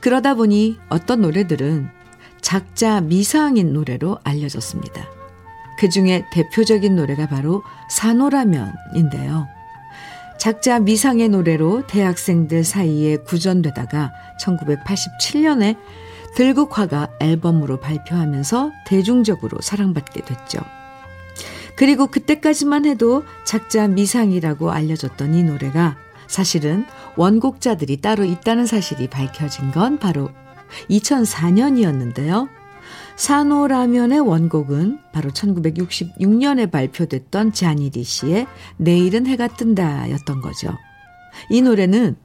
그러다 0.00 0.34
보니 0.34 0.78
어떤 0.88 1.20
노래들은 1.20 1.99
작자 2.40 3.00
미상인 3.00 3.72
노래로 3.72 4.18
알려졌습니다. 4.24 5.06
그 5.78 5.88
중에 5.88 6.24
대표적인 6.32 6.96
노래가 6.96 7.26
바로 7.26 7.62
산호라면인데요. 7.88 9.48
작자 10.38 10.78
미상의 10.78 11.28
노래로 11.28 11.86
대학생들 11.86 12.64
사이에 12.64 13.16
구전되다가 13.16 14.12
1987년에 14.40 15.76
들국화가 16.34 17.08
앨범으로 17.20 17.80
발표하면서 17.80 18.70
대중적으로 18.86 19.60
사랑받게 19.60 20.22
됐죠. 20.22 20.60
그리고 21.76 22.06
그때까지만 22.06 22.84
해도 22.86 23.24
작자 23.44 23.88
미상이라고 23.88 24.70
알려졌던 24.70 25.34
이 25.34 25.42
노래가 25.42 25.96
사실은 26.26 26.84
원곡자들이 27.16 28.00
따로 28.00 28.24
있다는 28.24 28.66
사실이 28.66 29.08
밝혀진 29.08 29.72
건 29.72 29.98
바로 29.98 30.30
2004년이었는데요. 30.88 32.48
산호라면의 33.16 34.20
원곡은 34.20 34.98
바로 35.12 35.30
1966년에 35.30 36.70
발표됐던 36.70 37.52
자니디 37.52 38.02
씨의 38.02 38.46
내일은 38.78 39.26
해가 39.26 39.48
뜬다 39.48 40.10
였던 40.10 40.40
거죠. 40.40 40.76
이 41.50 41.60
노래는 41.60 42.16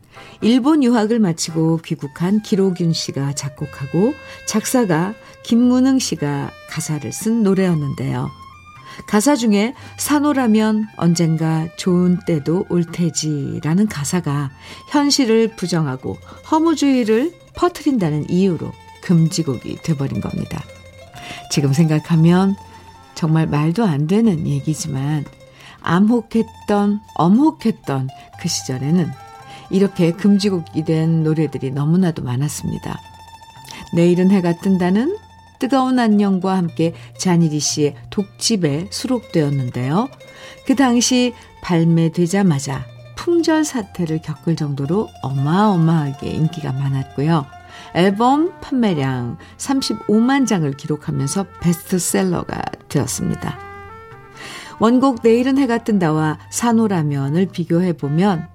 일본 0.41 0.83
유학을 0.83 1.19
마치고 1.19 1.79
귀국한 1.83 2.41
기로균 2.41 2.93
씨가 2.93 3.33
작곡하고 3.33 4.13
작사가 4.47 5.13
김문흥 5.43 5.99
씨가 5.99 6.51
가사를 6.69 7.11
쓴 7.11 7.43
노래였는데요. 7.43 8.29
가사 9.07 9.35
중에 9.35 9.73
산호라면 9.97 10.87
언젠가 10.95 11.67
좋은 11.75 12.19
때도 12.25 12.65
올 12.69 12.85
테지라는 12.85 13.87
가사가 13.87 14.51
현실을 14.89 15.55
부정하고 15.57 16.17
허무주의를 16.49 17.33
퍼트린다는 17.57 18.29
이유로 18.29 18.71
금지곡이 19.01 19.77
돼버린 19.83 20.21
겁니다. 20.21 20.63
지금 21.51 21.73
생각하면 21.73 22.55
정말 23.13 23.47
말도 23.47 23.85
안 23.85 24.07
되는 24.07 24.47
얘기지만 24.47 25.25
암혹했던, 25.81 26.99
엄혹했던 27.15 28.09
그 28.41 28.49
시절에는 28.49 29.09
이렇게 29.69 30.11
금지곡이 30.11 30.83
된 30.83 31.23
노래들이 31.23 31.71
너무나도 31.71 32.23
많았습니다. 32.23 32.99
내일은 33.93 34.31
해가 34.31 34.57
뜬다는 34.57 35.17
뜨거운 35.59 35.99
안녕과 35.99 36.57
함께 36.57 36.93
자니리 37.17 37.59
씨의 37.59 37.95
독집에 38.09 38.87
수록되었는데요. 38.91 40.09
그 40.65 40.75
당시 40.75 41.33
발매되자마자 41.61 42.85
품절 43.15 43.63
사태를 43.63 44.21
겪을 44.21 44.55
정도로 44.55 45.09
어마어마하게 45.21 46.29
인기가 46.29 46.71
많았고요. 46.71 47.45
앨범 47.93 48.59
판매량 48.61 49.37
35만 49.57 50.47
장을 50.47 50.69
기록하면서 50.71 51.45
베스트셀러가 51.61 52.61
되었습니다. 52.89 53.57
원곡 54.79 55.21
내일은 55.23 55.57
해가 55.57 55.79
뜬다와 55.79 56.37
산호라면을 56.49 57.47
비교해보면 57.47 58.47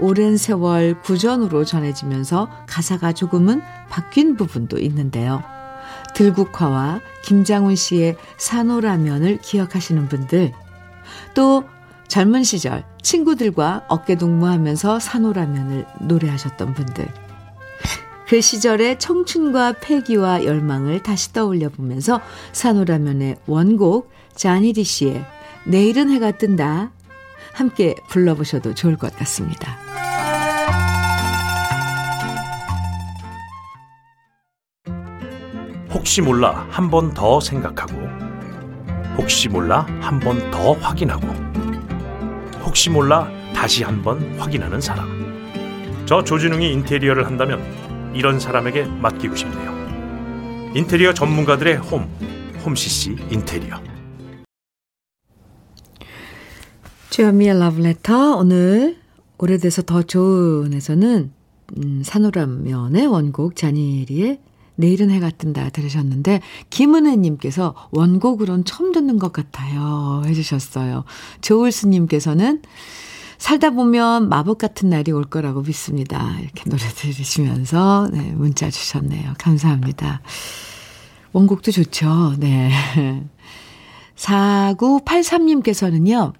오랜 0.00 0.36
세월 0.36 1.00
구전으로 1.00 1.64
전해지면서 1.64 2.48
가사가 2.66 3.12
조금은 3.12 3.62
바뀐 3.88 4.36
부분도 4.36 4.78
있는데요. 4.78 5.42
들국화와 6.14 7.00
김장훈 7.24 7.76
씨의 7.76 8.16
산호라면을 8.36 9.38
기억하시는 9.38 10.08
분들, 10.08 10.52
또 11.34 11.64
젊은 12.12 12.44
시절 12.44 12.84
친구들과 13.00 13.86
어깨동무하면서 13.88 14.98
산호라면을 14.98 15.86
노래하셨던 16.02 16.74
분들, 16.74 17.08
그 18.28 18.38
시절의 18.42 18.98
청춘과 18.98 19.76
패기와 19.80 20.44
열망을 20.44 21.02
다시 21.02 21.32
떠올려 21.32 21.70
보면서 21.70 22.20
산호라면의 22.52 23.36
원곡 23.46 24.10
자니디 24.34 24.84
씨의 24.84 25.24
내일은 25.64 26.10
해가 26.10 26.32
뜬다 26.32 26.92
함께 27.54 27.94
불러보셔도 28.10 28.74
좋을 28.74 28.98
것 28.98 29.16
같습니다. 29.16 29.78
혹시 35.94 36.20
몰라 36.20 36.66
한 36.68 36.90
번 36.90 37.14
더 37.14 37.40
생각하고 37.40 37.94
혹시 39.16 39.48
몰라 39.48 39.86
한 40.02 40.20
번 40.20 40.50
더 40.50 40.72
확인하고 40.74 41.61
혹시 42.72 42.88
몰라 42.88 43.30
다시 43.54 43.84
한번 43.84 44.40
확인하는 44.40 44.80
사람. 44.80 45.06
저 46.06 46.24
조진웅이 46.24 46.72
인테리어를 46.72 47.26
한다면 47.26 47.60
이런 48.14 48.40
사람에게 48.40 48.84
맡기고 48.84 49.36
싶네요. 49.36 50.72
인테리어 50.74 51.12
전문가들의 51.12 51.76
홈 51.76 52.08
홈CC 52.64 53.16
인테리어. 53.30 53.78
주현미의 57.10 57.58
러브레터 57.58 58.36
오늘 58.38 58.96
오래돼서 59.36 59.82
더 59.82 60.02
좋은에서는 60.02 61.30
음, 61.76 62.02
산호라면의 62.02 63.06
원곡 63.06 63.54
자니리의 63.54 64.40
내일은 64.82 65.10
해가 65.10 65.30
뜬다 65.30 65.70
들으셨는데 65.70 66.40
김은혜님께서 66.70 67.74
원곡으론 67.92 68.64
처음 68.64 68.90
듣는 68.92 69.20
것 69.20 69.32
같아요 69.32 70.22
해주셨어요. 70.26 71.04
조울수님께서는 71.40 72.62
살다 73.38 73.70
보면 73.70 74.28
마법 74.28 74.58
같은 74.58 74.90
날이 74.90 75.12
올 75.12 75.22
거라고 75.24 75.62
믿습니다. 75.62 76.36
이렇게 76.40 76.68
노래 76.68 76.82
들으시면서 76.82 78.10
네, 78.12 78.32
문자 78.32 78.68
주셨네요. 78.70 79.34
감사합니다. 79.38 80.20
원곡도 81.32 81.70
좋죠. 81.70 82.34
네. 82.38 82.72
4983님께서는요. 84.16 86.32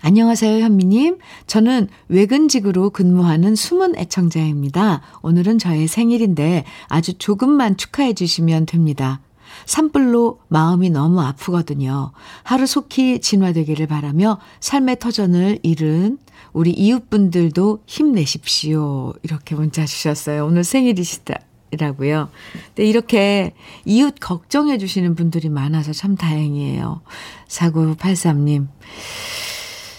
안녕하세요, 0.00 0.62
현미님. 0.62 1.18
저는 1.46 1.88
외근직으로 2.08 2.90
근무하는 2.90 3.56
숨은 3.56 3.96
애청자입니다. 3.96 5.02
오늘은 5.22 5.58
저의 5.58 5.88
생일인데 5.88 6.64
아주 6.86 7.14
조금만 7.14 7.76
축하해 7.76 8.14
주시면 8.14 8.66
됩니다. 8.66 9.20
산불로 9.66 10.40
마음이 10.48 10.90
너무 10.90 11.20
아프거든요. 11.20 12.12
하루속히 12.44 13.20
진화되기를 13.20 13.88
바라며 13.88 14.38
삶의 14.60 15.00
터전을 15.00 15.58
잃은 15.62 16.18
우리 16.52 16.70
이웃분들도 16.70 17.82
힘내십시오. 17.86 19.14
이렇게 19.24 19.56
문자 19.56 19.84
주셨어요. 19.84 20.46
오늘 20.46 20.62
생일이시다. 20.62 21.40
라고요. 21.76 22.30
근데 22.68 22.88
이렇게 22.88 23.52
이웃 23.84 24.14
걱정해 24.18 24.78
주시는 24.78 25.16
분들이 25.16 25.50
많아서 25.50 25.92
참 25.92 26.16
다행이에요. 26.16 27.02
4983님. 27.48 28.68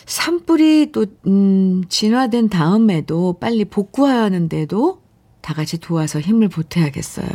산불이 0.10 0.92
또, 0.92 1.06
음, 1.28 1.84
진화된 1.88 2.50
다음에도 2.50 3.34
빨리 3.40 3.64
복구하는데도 3.64 5.02
다 5.42 5.54
같이 5.54 5.78
도와서 5.78 6.20
힘을 6.20 6.50
보태야겠어요. 6.50 7.28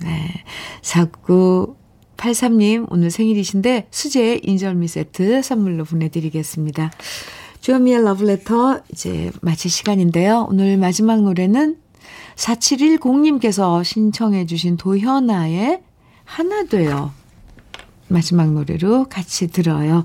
네. 0.00 0.44
4983 0.82 1.82
8283님, 2.22 2.86
오늘 2.90 3.10
생일이신데 3.10 3.88
수제 3.90 4.40
인절미 4.44 4.86
세트 4.86 5.42
선물로 5.42 5.84
보내드리겠습니다. 5.84 6.92
주현미의 7.60 8.04
러브레터 8.04 8.82
이제 8.92 9.30
마칠 9.40 9.70
시간인데요. 9.70 10.46
오늘 10.48 10.76
마지막 10.76 11.22
노래는 11.22 11.78
4710님께서 12.36 13.82
신청해 13.84 14.46
주신 14.46 14.76
도현아의 14.76 15.82
하나 16.24 16.64
돼요. 16.64 17.12
마지막 18.12 18.52
노래로 18.52 19.08
같이 19.08 19.48
들어요. 19.48 20.04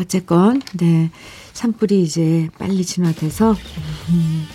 어쨌건 0.00 0.62
네 0.74 1.10
산불이 1.52 2.02
이제 2.02 2.48
빨리 2.58 2.84
진화돼서 2.84 3.52
음, 4.08 4.46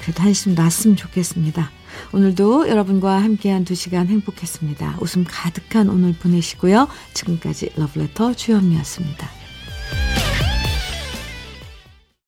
그래도 0.00 0.22
한숨 0.22 0.54
났으면 0.54 0.96
좋겠습니다. 0.96 1.70
오늘도 2.12 2.68
여러분과 2.68 3.22
함께한 3.22 3.64
두 3.64 3.74
시간 3.74 4.08
행복했습니다. 4.08 4.98
웃음 5.00 5.24
가득한 5.26 5.88
오늘 5.88 6.12
보내시고요. 6.12 6.88
지금까지 7.12 7.70
러브레터 7.76 8.34
주현미였습니다. 8.34 9.28